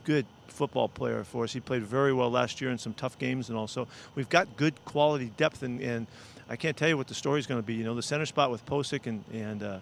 good 0.03 0.25
football 0.47 0.87
player 0.87 1.23
for 1.23 1.43
us. 1.43 1.53
He 1.53 1.59
played 1.59 1.83
very 1.83 2.13
well 2.13 2.29
last 2.29 2.61
year 2.61 2.71
in 2.71 2.77
some 2.77 2.93
tough 2.93 3.17
games, 3.17 3.49
and 3.49 3.57
also 3.57 3.87
we've 4.15 4.29
got 4.29 4.57
good 4.57 4.73
quality 4.85 5.31
depth. 5.37 5.63
And, 5.63 5.81
and 5.81 6.07
I 6.49 6.55
can't 6.55 6.75
tell 6.75 6.89
you 6.89 6.97
what 6.97 7.07
the 7.07 7.13
story 7.13 7.39
is 7.39 7.47
going 7.47 7.61
to 7.61 7.65
be. 7.65 7.75
You 7.75 7.83
know, 7.83 7.95
the 7.95 8.01
center 8.01 8.25
spot 8.25 8.51
with 8.51 8.65
Pocic 8.65 9.05
and 9.05 9.23
and, 9.33 9.63
uh, 9.63 9.79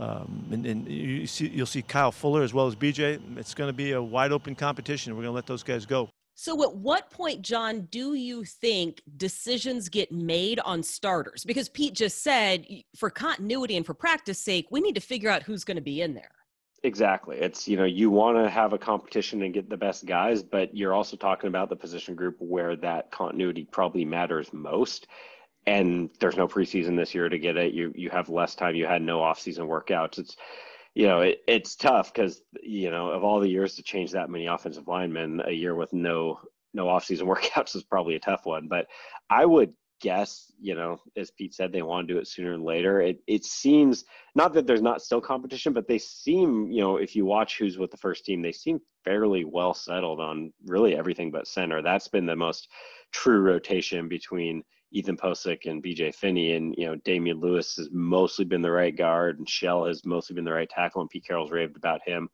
um, 0.00 0.44
and, 0.52 0.66
and 0.66 0.88
you 0.88 1.26
see, 1.26 1.48
you'll 1.48 1.66
see 1.66 1.82
Kyle 1.82 2.12
Fuller 2.12 2.42
as 2.42 2.54
well 2.54 2.66
as 2.66 2.76
BJ. 2.76 3.20
It's 3.36 3.54
going 3.54 3.68
to 3.68 3.76
be 3.76 3.92
a 3.92 4.02
wide 4.02 4.32
open 4.32 4.54
competition. 4.54 5.14
We're 5.14 5.22
going 5.22 5.32
to 5.32 5.36
let 5.36 5.46
those 5.46 5.62
guys 5.62 5.86
go. 5.86 6.08
So, 6.40 6.62
at 6.62 6.76
what 6.76 7.10
point, 7.10 7.42
John, 7.42 7.88
do 7.90 8.14
you 8.14 8.44
think 8.44 9.02
decisions 9.16 9.88
get 9.88 10.12
made 10.12 10.60
on 10.60 10.84
starters? 10.84 11.44
Because 11.44 11.68
Pete 11.68 11.94
just 11.94 12.22
said, 12.22 12.64
for 12.94 13.10
continuity 13.10 13.76
and 13.76 13.84
for 13.84 13.92
practice 13.92 14.38
sake, 14.38 14.68
we 14.70 14.80
need 14.80 14.94
to 14.94 15.00
figure 15.00 15.30
out 15.30 15.42
who's 15.42 15.64
going 15.64 15.78
to 15.78 15.82
be 15.82 16.00
in 16.00 16.14
there. 16.14 16.30
Exactly. 16.84 17.38
It's, 17.38 17.66
you 17.66 17.76
know, 17.76 17.84
you 17.84 18.08
want 18.10 18.36
to 18.38 18.48
have 18.48 18.72
a 18.72 18.78
competition 18.78 19.42
and 19.42 19.52
get 19.52 19.68
the 19.68 19.76
best 19.76 20.06
guys, 20.06 20.42
but 20.42 20.76
you're 20.76 20.94
also 20.94 21.16
talking 21.16 21.48
about 21.48 21.68
the 21.70 21.76
position 21.76 22.14
group 22.14 22.36
where 22.38 22.76
that 22.76 23.10
continuity 23.10 23.64
probably 23.70 24.04
matters 24.04 24.52
most. 24.52 25.08
And 25.66 26.08
there's 26.20 26.36
no 26.36 26.46
preseason 26.46 26.96
this 26.96 27.14
year 27.14 27.28
to 27.28 27.38
get 27.38 27.56
it. 27.56 27.74
You 27.74 27.92
you 27.94 28.10
have 28.10 28.28
less 28.30 28.54
time. 28.54 28.74
You 28.76 28.86
had 28.86 29.02
no 29.02 29.20
off-season 29.20 29.66
workouts. 29.66 30.18
It's, 30.18 30.36
you 30.94 31.06
know, 31.06 31.20
it, 31.20 31.40
it's 31.46 31.76
tough 31.76 32.12
because 32.14 32.40
you 32.62 32.90
know 32.90 33.10
of 33.10 33.22
all 33.24 33.40
the 33.40 33.50
years 33.50 33.74
to 33.74 33.82
change 33.82 34.12
that 34.12 34.30
many 34.30 34.46
offensive 34.46 34.88
linemen, 34.88 35.42
a 35.44 35.52
year 35.52 35.74
with 35.74 35.92
no 35.92 36.40
no 36.72 36.88
off-season 36.88 37.26
workouts 37.28 37.76
is 37.76 37.82
probably 37.82 38.14
a 38.14 38.20
tough 38.20 38.46
one. 38.46 38.68
But 38.68 38.86
I 39.28 39.44
would 39.44 39.74
guess, 40.00 40.52
you 40.60 40.74
know, 40.74 41.00
as 41.16 41.30
Pete 41.30 41.54
said, 41.54 41.72
they 41.72 41.82
want 41.82 42.06
to 42.06 42.14
do 42.14 42.20
it 42.20 42.28
sooner 42.28 42.52
than 42.52 42.64
later. 42.64 43.00
It 43.00 43.20
it 43.26 43.44
seems 43.44 44.04
not 44.34 44.52
that 44.54 44.66
there's 44.66 44.82
not 44.82 45.02
still 45.02 45.20
competition, 45.20 45.72
but 45.72 45.88
they 45.88 45.98
seem, 45.98 46.70
you 46.70 46.80
know, 46.80 46.96
if 46.96 47.16
you 47.16 47.24
watch 47.24 47.58
who's 47.58 47.78
with 47.78 47.90
the 47.90 47.96
first 47.96 48.24
team, 48.24 48.42
they 48.42 48.52
seem 48.52 48.80
fairly 49.04 49.44
well 49.44 49.74
settled 49.74 50.20
on 50.20 50.52
really 50.66 50.96
everything 50.96 51.30
but 51.30 51.46
center. 51.46 51.82
That's 51.82 52.08
been 52.08 52.26
the 52.26 52.36
most 52.36 52.68
true 53.12 53.40
rotation 53.40 54.08
between 54.08 54.62
Ethan 54.90 55.16
Pocic 55.16 55.66
and 55.66 55.82
BJ 55.82 56.14
Finney. 56.14 56.52
And, 56.52 56.74
you 56.76 56.86
know, 56.86 56.96
Damien 57.04 57.40
Lewis 57.40 57.76
has 57.76 57.88
mostly 57.92 58.44
been 58.44 58.62
the 58.62 58.70
right 58.70 58.96
guard 58.96 59.38
and 59.38 59.48
Shell 59.48 59.86
has 59.86 60.04
mostly 60.04 60.34
been 60.34 60.44
the 60.44 60.52
right 60.52 60.68
tackle, 60.68 61.00
and 61.00 61.10
Pete 61.10 61.26
Carroll's 61.26 61.50
raved 61.50 61.76
about 61.76 62.00
him 62.06 62.28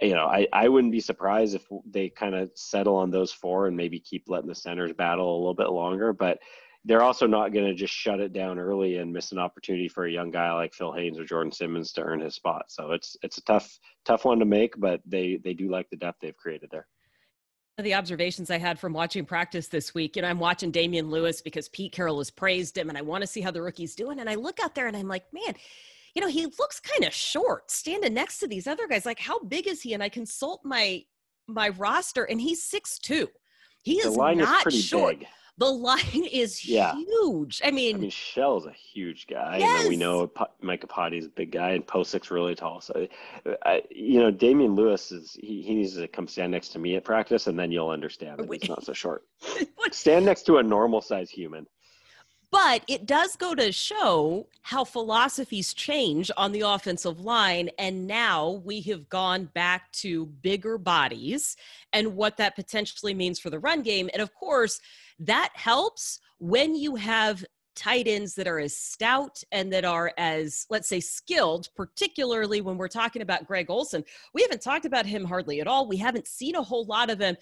you 0.00 0.14
know, 0.14 0.26
I, 0.26 0.46
I 0.52 0.68
wouldn't 0.68 0.92
be 0.92 1.00
surprised 1.00 1.54
if 1.54 1.64
they 1.84 2.08
kind 2.08 2.34
of 2.34 2.50
settle 2.54 2.96
on 2.96 3.10
those 3.10 3.32
four 3.32 3.66
and 3.66 3.76
maybe 3.76 3.98
keep 3.98 4.28
letting 4.28 4.48
the 4.48 4.54
centers 4.54 4.92
battle 4.92 5.34
a 5.34 5.38
little 5.38 5.54
bit 5.54 5.70
longer. 5.70 6.12
But 6.12 6.38
they're 6.84 7.02
also 7.02 7.26
not 7.26 7.52
going 7.52 7.66
to 7.66 7.74
just 7.74 7.92
shut 7.92 8.20
it 8.20 8.32
down 8.32 8.58
early 8.58 8.96
and 8.96 9.12
miss 9.12 9.32
an 9.32 9.38
opportunity 9.38 9.88
for 9.88 10.06
a 10.06 10.10
young 10.12 10.30
guy 10.30 10.52
like 10.52 10.72
Phil 10.72 10.92
Haynes 10.92 11.18
or 11.18 11.24
Jordan 11.24 11.52
Simmons 11.52 11.92
to 11.92 12.02
earn 12.02 12.20
his 12.20 12.34
spot. 12.34 12.66
So 12.68 12.92
it's 12.92 13.16
it's 13.22 13.38
a 13.38 13.42
tough 13.42 13.78
tough 14.04 14.24
one 14.24 14.38
to 14.38 14.44
make, 14.44 14.74
but 14.78 15.00
they 15.04 15.40
they 15.42 15.54
do 15.54 15.70
like 15.70 15.90
the 15.90 15.96
depth 15.96 16.18
they've 16.22 16.36
created 16.36 16.70
there. 16.70 16.86
The 17.78 17.94
observations 17.94 18.50
I 18.50 18.58
had 18.58 18.78
from 18.78 18.92
watching 18.92 19.24
practice 19.24 19.68
this 19.68 19.94
week, 19.94 20.16
you 20.16 20.22
know, 20.22 20.28
I'm 20.28 20.40
watching 20.40 20.72
Damien 20.72 21.10
Lewis 21.10 21.40
because 21.40 21.68
Pete 21.68 21.92
Carroll 21.92 22.18
has 22.18 22.30
praised 22.30 22.76
him, 22.76 22.88
and 22.88 22.98
I 22.98 23.02
want 23.02 23.22
to 23.22 23.26
see 23.26 23.40
how 23.40 23.52
the 23.52 23.62
rookie's 23.62 23.94
doing. 23.94 24.18
And 24.18 24.28
I 24.28 24.34
look 24.34 24.58
out 24.60 24.74
there 24.74 24.88
and 24.88 24.96
I'm 24.96 25.06
like, 25.06 25.24
man, 25.32 25.54
you 26.14 26.20
know, 26.20 26.28
he 26.28 26.46
looks 26.58 26.80
kind 26.80 27.04
of 27.04 27.14
short 27.14 27.70
standing 27.70 28.14
next 28.14 28.38
to 28.38 28.48
these 28.48 28.66
other 28.66 28.88
guys. 28.88 29.06
Like, 29.06 29.20
how 29.20 29.38
big 29.40 29.68
is 29.68 29.80
he? 29.80 29.94
And 29.94 30.02
I 30.02 30.08
consult 30.08 30.62
my 30.64 31.04
my 31.46 31.68
roster, 31.70 32.24
and 32.24 32.40
he's 32.40 32.62
six 32.62 32.98
two. 32.98 33.28
He 33.82 33.98
is 33.98 34.16
not 34.16 34.72
short. 34.72 35.20
Big 35.20 35.28
the 35.58 35.66
line 35.66 36.24
is 36.32 36.64
yeah. 36.64 36.94
huge. 36.94 37.60
I 37.64 37.70
mean, 37.70 37.96
I 37.96 37.98
mean, 37.98 38.10
Shell's 38.10 38.66
a 38.66 38.72
huge 38.72 39.26
guy. 39.26 39.58
Yes. 39.58 39.80
And 39.80 39.88
we 39.88 39.96
know 39.96 40.30
Mike 40.60 40.86
Iupati's 40.86 41.26
a 41.26 41.30
big 41.30 41.52
guy, 41.52 41.70
and 41.70 41.86
Pocic's 41.86 42.30
really 42.30 42.54
tall. 42.54 42.80
So, 42.80 43.06
I, 43.64 43.82
you 43.90 44.20
know, 44.20 44.30
Damien 44.30 44.74
Lewis 44.74 45.12
is 45.12 45.36
he, 45.40 45.62
he 45.62 45.74
needs 45.74 45.96
to 45.96 46.08
come 46.08 46.28
stand 46.28 46.52
next 46.52 46.70
to 46.70 46.78
me 46.78 46.96
at 46.96 47.04
practice, 47.04 47.46
and 47.48 47.58
then 47.58 47.72
you'll 47.72 47.90
understand 47.90 48.38
that 48.38 48.52
he's 48.52 48.68
not 48.68 48.84
so 48.84 48.92
short. 48.92 49.24
stand 49.90 50.24
next 50.24 50.42
to 50.44 50.58
a 50.58 50.62
normal 50.62 51.00
size 51.00 51.30
human. 51.30 51.66
But 52.50 52.82
it 52.88 53.04
does 53.04 53.36
go 53.36 53.54
to 53.54 53.72
show 53.72 54.46
how 54.62 54.84
philosophies 54.84 55.74
change 55.74 56.30
on 56.36 56.52
the 56.52 56.62
offensive 56.62 57.20
line. 57.20 57.68
And 57.78 58.06
now 58.06 58.62
we 58.64 58.80
have 58.82 59.08
gone 59.08 59.46
back 59.46 59.92
to 59.92 60.26
bigger 60.26 60.78
bodies 60.78 61.56
and 61.92 62.16
what 62.16 62.38
that 62.38 62.56
potentially 62.56 63.12
means 63.12 63.38
for 63.38 63.50
the 63.50 63.58
run 63.58 63.82
game. 63.82 64.08
And 64.12 64.22
of 64.22 64.34
course, 64.34 64.80
that 65.18 65.50
helps 65.54 66.20
when 66.38 66.74
you 66.74 66.96
have 66.96 67.44
tight 67.78 68.08
ends 68.08 68.34
that 68.34 68.48
are 68.48 68.58
as 68.58 68.76
stout 68.76 69.40
and 69.52 69.72
that 69.72 69.84
are 69.84 70.12
as, 70.18 70.66
let's 70.68 70.88
say, 70.88 70.98
skilled, 70.98 71.68
particularly 71.76 72.60
when 72.60 72.76
we're 72.76 72.88
talking 72.88 73.22
about 73.22 73.46
Greg 73.46 73.70
Olsen. 73.70 74.04
We 74.34 74.42
haven't 74.42 74.62
talked 74.62 74.84
about 74.84 75.06
him 75.06 75.24
hardly 75.24 75.60
at 75.60 75.68
all. 75.68 75.86
We 75.86 75.96
haven't 75.96 76.26
seen 76.26 76.56
a 76.56 76.62
whole 76.62 76.84
lot 76.86 77.08
of 77.08 77.20
him. 77.20 77.36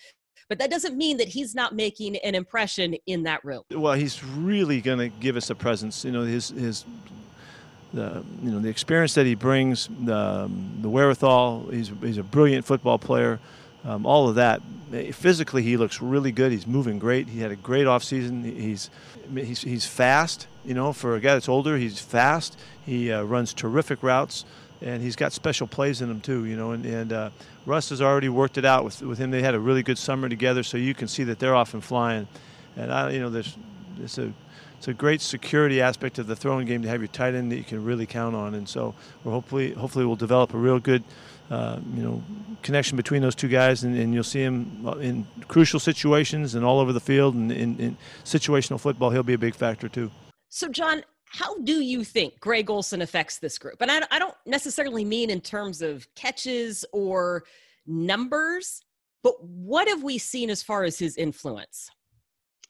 But 0.49 0.59
that 0.59 0.71
doesn't 0.71 0.97
mean 0.97 1.17
that 1.17 1.29
he's 1.29 1.55
not 1.55 1.75
making 1.75 2.17
an 2.17 2.35
impression 2.35 2.95
in 3.07 3.25
that 3.25 3.45
room. 3.45 3.63
Well, 3.71 3.95
he's 3.95 4.23
really 4.23 4.81
going 4.81 4.99
to 4.99 5.09
give 5.09 5.37
us 5.37 5.51
a 5.51 5.55
presence. 5.55 6.05
You 6.05 6.13
know, 6.13 6.23
his 6.23 6.51
his 6.51 6.85
the 7.93 8.23
you 8.43 8.51
know 8.51 8.61
the 8.61 8.69
experience 8.69 9.15
that 9.15 9.27
he 9.27 9.35
brings, 9.35 9.89
the 9.89 10.51
the 10.81 10.89
wherewithal. 10.89 11.69
He's 11.71 11.91
he's 12.01 12.19
a 12.19 12.23
brilliant 12.23 12.65
football 12.65 12.99
player. 12.99 13.41
Um, 13.85 14.05
all 14.05 14.29
of 14.29 14.35
that. 14.35 14.63
Physically, 15.13 15.63
he 15.63 15.77
looks 15.77 16.01
really 16.01 16.33
good. 16.33 16.51
He's 16.51 16.67
moving 16.67 16.99
great. 16.99 17.29
He 17.29 17.41
had 17.41 17.53
a 17.53 17.57
great 17.57 17.87
offseason. 17.87 18.45
He's, 18.45 18.91
he's, 19.33 19.61
he's 19.61 19.87
fast, 19.87 20.47
you 20.65 20.75
know, 20.75 20.93
for 20.93 21.15
a 21.15 21.21
guy 21.21 21.35
that's 21.35 21.49
older, 21.49 21.77
he's 21.77 21.99
fast. 22.01 22.59
He 22.85 23.13
uh, 23.13 23.23
runs 23.23 23.53
terrific 23.53 24.03
routes. 24.03 24.45
And 24.83 25.03
he's 25.03 25.17
got 25.17 25.33
special 25.33 25.67
plays 25.67 26.03
in 26.03 26.11
him 26.11 26.21
too. 26.21 26.45
You 26.45 26.57
know, 26.57 26.73
and, 26.73 26.85
and 26.85 27.13
uh, 27.13 27.31
Russ 27.65 27.91
has 27.91 28.03
already 28.03 28.29
worked 28.29 28.59
it 28.59 28.65
out 28.65 28.85
with 28.85 29.03
with 29.03 29.19
him. 29.19 29.31
They 29.31 29.43
had 29.43 29.55
a 29.55 29.61
really 29.61 29.83
good 29.83 29.99
summer 29.99 30.29
together, 30.29 30.63
so 30.63 30.77
you 30.77 30.95
can 30.95 31.09
see 31.09 31.25
that 31.25 31.39
they're 31.39 31.55
off 31.55 31.75
and 31.75 31.83
flying. 31.83 32.29
And 32.77 32.93
I, 32.93 33.11
you 33.11 33.21
know, 33.21 33.31
there's 33.31 33.57
it's 34.03 34.19
a 34.19 34.33
it's 34.79 34.89
a 34.89 34.95
great 34.95 35.21
security 35.21 35.81
aspect 35.81 36.19
of 36.19 36.27
the 36.27 36.37
throwing 36.37 36.67
game 36.67 36.83
to 36.83 36.89
have 36.89 37.01
your 37.01 37.09
tight 37.09 37.35
end 37.35 37.51
that 37.53 37.57
you 37.57 37.65
can 37.65 37.85
really 37.85 38.07
count 38.07 38.37
on. 38.37 38.55
And 38.55 38.69
so 38.69 38.95
we're 39.25 39.33
hopefully 39.33 39.73
hopefully 39.73 40.05
we'll 40.05 40.17
develop 40.17 40.53
a 40.55 40.59
real 40.59 40.79
good 40.79 41.03
uh, 41.51 41.79
you 41.95 42.03
know 42.03 42.23
connection 42.63 42.97
between 42.97 43.23
those 43.23 43.35
two 43.35 43.49
guys, 43.49 43.85
and, 43.85 43.97
and, 43.97 44.13
you'll 44.13 44.25
see 44.25 44.41
him 44.41 44.85
in 45.01 45.27
crucial 45.47 45.79
situations 45.79 46.57
and 46.57 46.65
all 46.65 46.81
over 46.81 46.93
the 46.93 47.01
field, 47.01 47.35
and 47.35 47.53
in 47.53 47.97
situational 48.25 48.81
football, 48.81 49.11
he'll 49.11 49.23
be 49.23 49.35
a 49.35 49.39
big 49.39 49.55
factor 49.55 49.89
too. 49.89 50.11
So, 50.49 50.69
John, 50.69 51.05
how 51.29 51.59
do 51.59 51.81
you 51.81 52.05
think 52.05 52.39
Greg 52.41 52.71
Olsen 52.71 53.03
affects 53.03 53.39
this 53.39 53.59
group? 53.59 53.81
And 53.81 53.91
I, 53.91 54.03
I 54.11 54.19
don't 54.19 54.35
necessarily 54.47 55.05
mean 55.05 55.31
in 55.31 55.41
terms 55.41 55.83
of 55.83 56.07
catches 56.15 56.85
or 56.93 57.45
numbers, 57.87 58.83
but 59.23 59.43
what 59.43 59.89
have 59.89 60.03
we 60.03 60.19
seen 60.19 60.51
as 60.51 60.63
far 60.63 60.85
as 60.85 60.99
his 60.99 61.17
influence? 61.17 61.91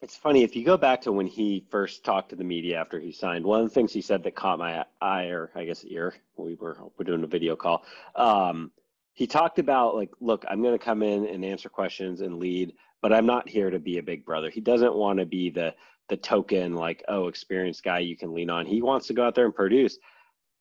It's 0.03 0.17
funny 0.17 0.43
if 0.43 0.55
you 0.55 0.65
go 0.65 0.77
back 0.77 1.01
to 1.03 1.13
when 1.13 1.27
he 1.27 1.65
first 1.71 2.05
talked 2.05 2.29
to 2.31 2.37
the 2.37 2.45
media 2.45 2.79
after 2.79 3.01
he 3.01 3.13
signed. 3.13 3.45
One 3.45 3.63
of 3.63 3.69
the 3.69 3.75
things 3.75 3.93
he 3.93 4.03
said 4.03 4.23
that 4.25 4.35
caught 4.35 4.59
my 4.59 4.85
eye, 5.01 5.25
or 5.25 5.51
I 5.55 5.65
guess 5.65 5.85
ear, 5.85 6.15
we 6.37 6.55
were 6.55 6.77
we're 6.99 7.05
doing 7.05 7.25
a 7.25 7.27
video 7.27 7.57
call. 7.57 7.85
Um, 8.15 8.73
he 9.15 9.27
talked 9.27 9.59
about 9.59 9.95
like, 9.95 10.11
look, 10.21 10.45
I'm 10.49 10.61
going 10.61 10.79
to 10.79 10.85
come 10.85 11.03
in 11.03 11.27
and 11.27 11.43
answer 11.43 11.71
questions 11.71 12.21
and 12.21 12.39
lead, 12.39 12.75
but 13.01 13.13
I'm 13.13 13.25
not 13.25 13.49
here 13.49 13.71
to 13.71 13.79
be 13.79 13.97
a 13.97 14.03
big 14.03 14.27
brother. 14.27 14.51
He 14.51 14.61
doesn't 14.61 14.95
want 14.95 15.19
to 15.19 15.25
be 15.25 15.49
the 15.49 15.75
the 16.09 16.17
token 16.17 16.75
like, 16.75 17.03
oh, 17.09 17.29
experienced 17.29 17.83
guy 17.83 17.99
you 17.99 18.17
can 18.17 18.33
lean 18.33 18.51
on. 18.51 18.67
He 18.67 18.83
wants 18.83 19.07
to 19.09 19.15
go 19.15 19.27
out 19.27 19.35
there 19.35 19.47
and 19.47 19.55
produce 19.55 19.99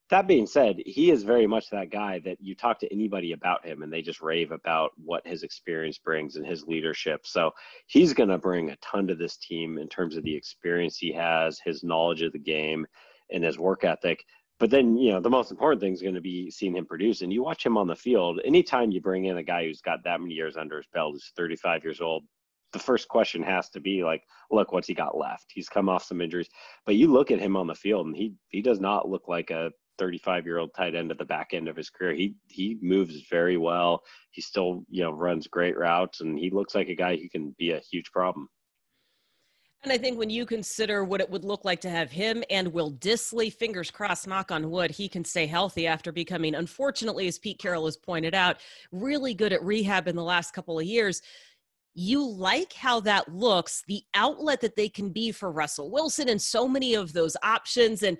that 0.10 0.28
being 0.28 0.46
said, 0.46 0.78
he 0.86 1.10
is 1.10 1.24
very 1.24 1.48
much 1.48 1.70
that 1.70 1.90
guy 1.90 2.20
that 2.20 2.38
you 2.40 2.54
talk 2.54 2.80
to 2.80 2.94
anybody 2.94 3.32
about 3.32 3.66
him 3.66 3.82
and 3.82 3.92
they 3.92 4.04
just 4.04 4.22
rave 4.22 4.52
about 4.52 4.92
what 5.04 5.26
his 5.26 5.42
experience 5.42 5.98
brings 5.98 6.36
and 6.36 6.46
his 6.46 6.64
leadership. 6.68 7.26
So 7.26 7.52
he's 7.88 8.14
going 8.14 8.30
to 8.30 8.38
bring 8.38 8.70
a 8.70 8.76
ton 8.78 9.08
to 9.08 9.16
this 9.16 9.38
team 9.38 9.80
in 9.80 9.90
terms 9.90 10.16
of 10.16 10.24
the 10.24 10.36
experience 10.36 10.98
he 10.98 11.12
has, 11.14 11.60
his 11.66 11.84
knowledge 11.84 12.22
of 12.22 12.34
the 12.34 12.40
game, 12.40 12.86
and 13.32 13.44
his 13.44 13.58
work 13.58 13.84
ethic. 13.84 14.24
But 14.60 14.70
then, 14.70 14.96
you 14.96 15.12
know, 15.12 15.20
the 15.20 15.30
most 15.30 15.50
important 15.50 15.82
thing 15.82 15.94
is 15.94 16.04
going 16.04 16.16
to 16.16 16.22
be 16.22 16.52
seeing 16.52 16.76
him 16.76 16.86
produce. 16.86 17.22
And 17.22 17.34
you 17.34 17.44
watch 17.44 17.66
him 17.66 17.78
on 17.78 17.88
the 17.88 17.96
field, 17.96 18.40
anytime 18.46 18.92
you 18.92 19.02
bring 19.02 19.26
in 19.26 19.38
a 19.38 19.44
guy 19.44 19.66
who's 19.66 19.82
got 19.82 20.04
that 20.04 20.22
many 20.22 20.36
years 20.36 20.56
under 20.56 20.78
his 20.78 20.88
belt, 20.94 21.14
who's 21.14 21.32
35 21.36 21.84
years 21.84 22.00
old, 22.00 22.24
the 22.76 22.80
first 22.80 23.08
question 23.08 23.42
has 23.42 23.70
to 23.70 23.80
be 23.80 24.04
like, 24.04 24.22
look, 24.52 24.74
what's 24.74 24.90
he 24.90 24.94
got 24.94 25.18
left? 25.18 25.46
He's 25.48 25.70
come 25.70 25.88
off 25.88 26.04
some 26.04 26.20
injuries, 26.20 26.50
but 26.86 26.96
you 26.96 27.08
look 27.08 27.32
at 27.32 27.40
him 27.40 27.56
on 27.56 27.68
the 27.68 27.74
field 27.74 28.06
and 28.06 28.16
he 28.16 28.34
he 28.50 28.62
does 28.62 28.82
not 28.82 29.08
look 29.08 29.30
like 29.30 29.50
a 29.50 29.72
35 29.98 30.46
year 30.46 30.58
old 30.58 30.74
tight 30.76 30.94
end 30.94 31.10
at 31.10 31.18
the 31.18 31.24
back 31.24 31.54
end 31.54 31.70
of 31.70 31.78
his 31.78 31.90
career. 31.90 32.14
He 32.14 32.36
he 32.48 32.78
moves 32.82 33.28
very 33.30 33.56
well. 33.56 34.04
He 34.32 34.42
still 34.42 34.84
you 34.90 35.04
know 35.04 35.12
runs 35.12 35.48
great 35.48 35.78
routes, 35.78 36.20
and 36.20 36.38
he 36.38 36.50
looks 36.50 36.76
like 36.76 36.90
a 36.90 36.96
guy 36.96 37.16
who 37.16 37.30
can 37.30 37.56
be 37.58 37.72
a 37.72 37.80
huge 37.80 38.12
problem. 38.12 38.50
And 39.86 39.94
I 39.94 39.98
think 40.00 40.18
when 40.18 40.32
you 40.32 40.46
consider 40.46 41.06
what 41.06 41.22
it 41.22 41.30
would 41.30 41.46
look 41.46 41.64
like 41.64 41.80
to 41.82 41.92
have 41.92 42.12
him 42.12 42.44
and 42.50 42.74
Will 42.74 42.92
Dissly, 42.92 43.54
fingers 43.54 43.92
crossed, 43.92 44.28
knock 44.28 44.52
on 44.52 44.72
wood, 44.72 44.90
he 44.90 45.08
can 45.08 45.24
stay 45.24 45.46
healthy 45.46 45.86
after 45.86 46.12
becoming, 46.12 46.56
unfortunately, 46.56 47.28
as 47.28 47.38
Pete 47.38 47.60
Carroll 47.60 47.86
has 47.86 47.96
pointed 47.96 48.34
out, 48.34 48.58
really 48.92 49.36
good 49.36 49.54
at 49.54 49.64
rehab 49.64 50.08
in 50.08 50.16
the 50.16 50.24
last 50.24 50.54
couple 50.56 50.80
of 50.80 50.86
years. 50.86 51.22
You 51.96 52.28
like 52.28 52.74
how 52.74 53.00
that 53.02 53.34
looks, 53.34 53.84
the 53.88 54.04
outlet 54.14 54.62
that 54.62 54.76
they 54.76 54.90
can 54.90 55.10
be 55.10 55.32
for 55.32 55.52
Russell 55.52 55.90
Wilson 55.90 56.30
and 56.30 56.42
so 56.42 56.68
many 56.68 56.94
of 56.94 57.14
those 57.14 57.36
options. 57.42 58.04
And 58.04 58.18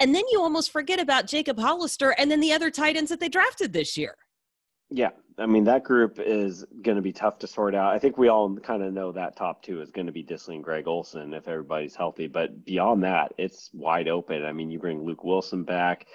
and 0.00 0.12
then 0.12 0.24
you 0.32 0.40
almost 0.40 0.72
forget 0.72 0.98
about 0.98 1.28
Jacob 1.28 1.58
Hollister 1.58 2.10
and 2.18 2.28
then 2.28 2.40
the 2.40 2.52
other 2.52 2.70
tight 2.70 2.96
ends 2.96 3.08
that 3.10 3.20
they 3.20 3.28
drafted 3.28 3.72
this 3.72 3.96
year. 3.96 4.16
Yeah, 4.90 5.10
I 5.38 5.46
mean 5.46 5.64
that 5.64 5.84
group 5.84 6.18
is 6.18 6.64
going 6.82 6.96
to 6.96 7.02
be 7.02 7.12
tough 7.12 7.38
to 7.38 7.46
sort 7.46 7.74
out. 7.74 7.94
I 7.94 7.98
think 7.98 8.18
we 8.18 8.28
all 8.28 8.54
kind 8.56 8.82
of 8.82 8.92
know 8.92 9.12
that 9.12 9.36
top 9.36 9.62
two 9.62 9.80
is 9.80 9.90
going 9.90 10.06
to 10.06 10.12
be 10.12 10.24
Dissly 10.24 10.56
and 10.56 10.64
Greg 10.64 10.88
Olsen 10.88 11.32
if 11.32 11.46
everybody's 11.46 11.94
healthy. 11.94 12.26
But 12.26 12.64
beyond 12.64 13.04
that, 13.04 13.32
it's 13.38 13.70
wide 13.72 14.08
open. 14.08 14.44
I 14.44 14.52
mean, 14.52 14.70
you 14.70 14.78
bring 14.78 15.02
Luke 15.02 15.24
Wilson 15.24 15.62
back. 15.62 16.06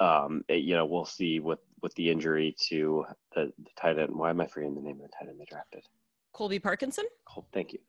Um, 0.00 0.44
it, 0.48 0.64
you 0.64 0.74
know, 0.74 0.84
we'll 0.84 1.06
see 1.06 1.40
with 1.40 1.60
with 1.82 1.94
the 1.94 2.10
injury 2.10 2.54
to 2.68 3.04
the, 3.34 3.52
the 3.58 3.70
tight 3.76 3.98
end. 3.98 4.14
Why 4.14 4.30
am 4.30 4.40
I 4.40 4.46
forgetting 4.46 4.74
the 4.74 4.82
name 4.82 4.96
of 4.96 5.02
the 5.02 5.16
tight 5.18 5.28
end 5.28 5.40
they 5.40 5.44
drafted? 5.44 5.84
Colby 6.32 6.58
Parkinson. 6.58 7.04
Oh, 7.36 7.44
thank 7.52 7.72
you 7.72 7.80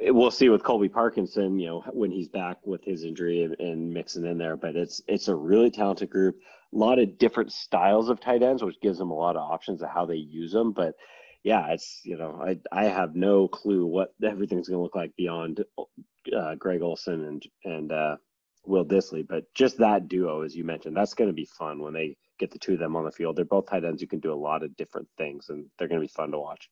we'll 0.00 0.30
see 0.30 0.48
with 0.48 0.62
Colby 0.62 0.88
Parkinson, 0.88 1.58
you 1.58 1.68
know, 1.68 1.84
when 1.92 2.10
he's 2.10 2.28
back 2.28 2.58
with 2.64 2.82
his 2.84 3.04
injury 3.04 3.42
and, 3.42 3.58
and, 3.60 3.92
mixing 3.92 4.26
in 4.26 4.38
there. 4.38 4.56
But 4.56 4.76
it's 4.76 5.00
it's 5.06 5.28
a 5.28 5.34
really 5.34 5.70
talented 5.70 6.10
group. 6.10 6.38
A 6.72 6.76
lot 6.76 6.98
of 6.98 7.18
different 7.18 7.52
styles 7.52 8.08
of 8.08 8.20
tight 8.20 8.42
ends, 8.42 8.62
which 8.62 8.80
gives 8.80 8.98
them 8.98 9.10
a 9.10 9.16
lot 9.16 9.36
of 9.36 9.42
options 9.42 9.82
of 9.82 9.90
how 9.90 10.06
they 10.06 10.16
use 10.16 10.52
them. 10.52 10.72
But 10.72 10.94
yeah, 11.42 11.68
it's 11.68 12.00
you 12.04 12.16
know, 12.16 12.40
I 12.42 12.58
I 12.72 12.86
have 12.86 13.14
no 13.14 13.48
clue 13.48 13.86
what 13.86 14.14
everything's 14.22 14.68
going 14.68 14.78
to 14.78 14.82
look 14.82 14.96
like 14.96 15.14
beyond 15.16 15.64
uh, 16.36 16.54
Greg 16.56 16.82
Olsen 16.82 17.24
and 17.24 17.46
and 17.64 17.92
uh, 17.92 18.16
Will 18.66 18.84
Dissly, 18.84 19.26
But 19.26 19.52
just 19.54 19.78
that 19.78 20.08
duo, 20.08 20.42
as 20.42 20.56
you 20.56 20.64
mentioned, 20.64 20.96
that's 20.96 21.14
going 21.14 21.30
to 21.30 21.34
be 21.34 21.48
fun 21.58 21.80
when 21.80 21.92
they 21.92 22.16
get 22.38 22.50
the 22.50 22.58
two 22.58 22.74
of 22.74 22.78
them 22.78 22.96
on 22.96 23.04
the 23.04 23.12
field. 23.12 23.36
They're 23.36 23.44
both 23.44 23.66
tight 23.68 23.84
ends 23.84 24.02
You 24.02 24.08
can 24.08 24.20
do 24.20 24.32
a 24.32 24.34
lot 24.34 24.62
of 24.62 24.76
different 24.76 25.08
things, 25.18 25.48
and 25.48 25.66
they're 25.78 25.88
going 25.88 26.00
to 26.00 26.06
be 26.06 26.12
fun 26.12 26.32
to 26.32 26.38
watch. 26.38 26.70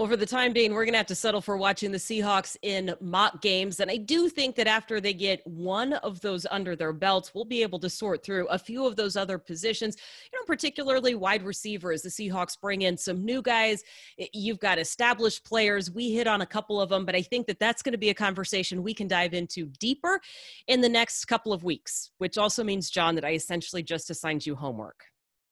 Well, 0.00 0.08
for 0.08 0.16
the 0.16 0.24
time 0.24 0.54
being, 0.54 0.72
we're 0.72 0.86
going 0.86 0.94
to 0.94 0.98
have 0.98 1.06
to 1.08 1.14
settle 1.14 1.42
for 1.42 1.58
watching 1.58 1.92
the 1.92 1.98
Seahawks 1.98 2.56
in 2.62 2.94
mock 3.02 3.42
games. 3.42 3.80
And 3.80 3.90
I 3.90 3.98
do 3.98 4.30
think 4.30 4.56
that 4.56 4.66
after 4.66 4.98
they 4.98 5.12
get 5.12 5.46
one 5.46 5.92
of 5.92 6.22
those 6.22 6.46
under 6.50 6.74
their 6.74 6.94
belts, 6.94 7.34
we'll 7.34 7.44
be 7.44 7.60
able 7.60 7.78
to 7.80 7.90
sort 7.90 8.24
through 8.24 8.46
a 8.46 8.58
few 8.58 8.86
of 8.86 8.96
those 8.96 9.14
other 9.14 9.36
positions, 9.36 9.98
you 10.32 10.38
know, 10.38 10.44
particularly 10.46 11.14
wide 11.14 11.42
receivers. 11.42 12.00
the 12.00 12.08
Seahawks 12.08 12.58
bring 12.58 12.80
in 12.80 12.96
some 12.96 13.26
new 13.26 13.42
guys. 13.42 13.84
You've 14.32 14.58
got 14.58 14.78
established 14.78 15.44
players. 15.44 15.90
We 15.90 16.14
hit 16.14 16.26
on 16.26 16.40
a 16.40 16.46
couple 16.46 16.80
of 16.80 16.88
them, 16.88 17.04
but 17.04 17.14
I 17.14 17.20
think 17.20 17.46
that 17.48 17.60
that's 17.60 17.82
going 17.82 17.92
to 17.92 17.98
be 17.98 18.08
a 18.08 18.14
conversation 18.14 18.82
we 18.82 18.94
can 18.94 19.06
dive 19.06 19.34
into 19.34 19.66
deeper 19.66 20.18
in 20.66 20.80
the 20.80 20.88
next 20.88 21.26
couple 21.26 21.52
of 21.52 21.62
weeks, 21.62 22.10
which 22.16 22.38
also 22.38 22.64
means, 22.64 22.88
John, 22.88 23.16
that 23.16 23.24
I 23.26 23.32
essentially 23.32 23.82
just 23.82 24.08
assigned 24.08 24.46
you 24.46 24.54
homework. 24.54 25.09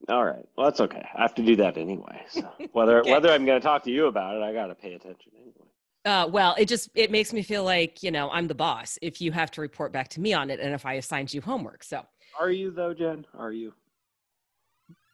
All 0.08 0.24
right. 0.24 0.44
Well, 0.56 0.66
that's 0.66 0.80
okay. 0.80 1.06
I 1.14 1.22
have 1.22 1.34
to 1.34 1.42
do 1.42 1.56
that 1.56 1.76
anyway. 1.76 2.24
So 2.30 2.48
whether 2.72 3.00
okay. 3.00 3.10
whether 3.10 3.30
I'm 3.30 3.44
going 3.44 3.60
to 3.60 3.66
talk 3.66 3.82
to 3.84 3.90
you 3.90 4.06
about 4.06 4.36
it, 4.36 4.42
I 4.42 4.52
got 4.52 4.66
to 4.66 4.74
pay 4.74 4.94
attention 4.94 5.32
anyway. 5.36 5.68
Uh, 6.04 6.26
well, 6.26 6.54
it 6.58 6.66
just 6.66 6.88
it 6.94 7.10
makes 7.10 7.32
me 7.32 7.42
feel 7.42 7.64
like 7.64 8.02
you 8.02 8.10
know 8.10 8.30
I'm 8.30 8.46
the 8.46 8.54
boss 8.54 8.98
if 9.02 9.20
you 9.20 9.32
have 9.32 9.50
to 9.52 9.60
report 9.60 9.92
back 9.92 10.08
to 10.10 10.20
me 10.20 10.32
on 10.32 10.50
it, 10.50 10.60
and 10.60 10.74
if 10.74 10.86
I 10.86 10.94
assigned 10.94 11.34
you 11.34 11.40
homework. 11.40 11.82
So 11.82 12.04
are 12.38 12.50
you 12.50 12.70
though, 12.70 12.94
Jen? 12.94 13.26
Are 13.36 13.52
you? 13.52 13.74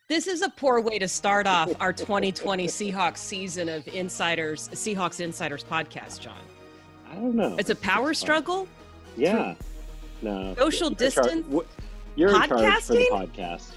This 0.07 0.27
is 0.27 0.43
a 0.43 0.51
poor 0.51 0.83
way 0.83 0.99
to 0.99 1.09
start 1.09 1.47
off 1.47 1.73
our 1.81 1.93
2020 1.93 2.67
Seahawks 2.67 3.19
season 3.19 3.71
of 3.71 3.89
Insiders 3.89 4.69
Seahawks 4.69 5.21
Insiders 5.21 5.65
podcast, 5.65 6.21
John. 6.21 6.43
I 7.11 7.15
don't 7.15 7.35
know. 7.35 7.57
It's 7.59 7.71
a 7.71 7.77
power 7.77 8.13
struggle. 8.13 8.69
Yeah. 9.17 9.55
No. 10.21 10.55
Social 10.57 10.91
distance. 10.91 11.47
You're 12.17 12.31
podcasting? 12.31 12.43
in 12.43 12.71
charge 12.71 12.83
for 12.85 12.93
the 12.95 13.09
podcast, 13.11 13.73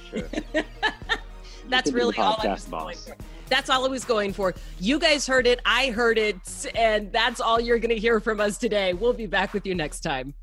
sure. 0.54 0.64
That's 1.70 1.92
really 1.92 2.16
all 2.18 2.38
I 2.42 2.48
was 2.48 2.66
boss. 2.66 2.84
going 2.84 2.98
for. 2.98 3.24
That's 3.50 3.70
all 3.70 3.86
I 3.86 3.90
was 3.90 4.04
going 4.06 4.34
for. 4.34 4.54
You 4.80 5.00
guys 5.00 5.26
heard 5.26 5.48
it. 5.48 5.60
I 5.66 5.88
heard 5.88 6.18
it. 6.18 6.68
And 6.76 7.12
that's 7.12 7.40
all 7.40 7.60
you're 7.62 7.80
going 7.80 7.96
to 7.96 8.00
hear 8.00 8.20
from 8.20 8.40
us 8.42 8.58
today. 8.58 8.94
We'll 8.94 9.14
be 9.14 9.26
back 9.26 9.54
with 9.54 9.66
you 9.66 9.74
next 9.74 10.02
time. 10.02 10.34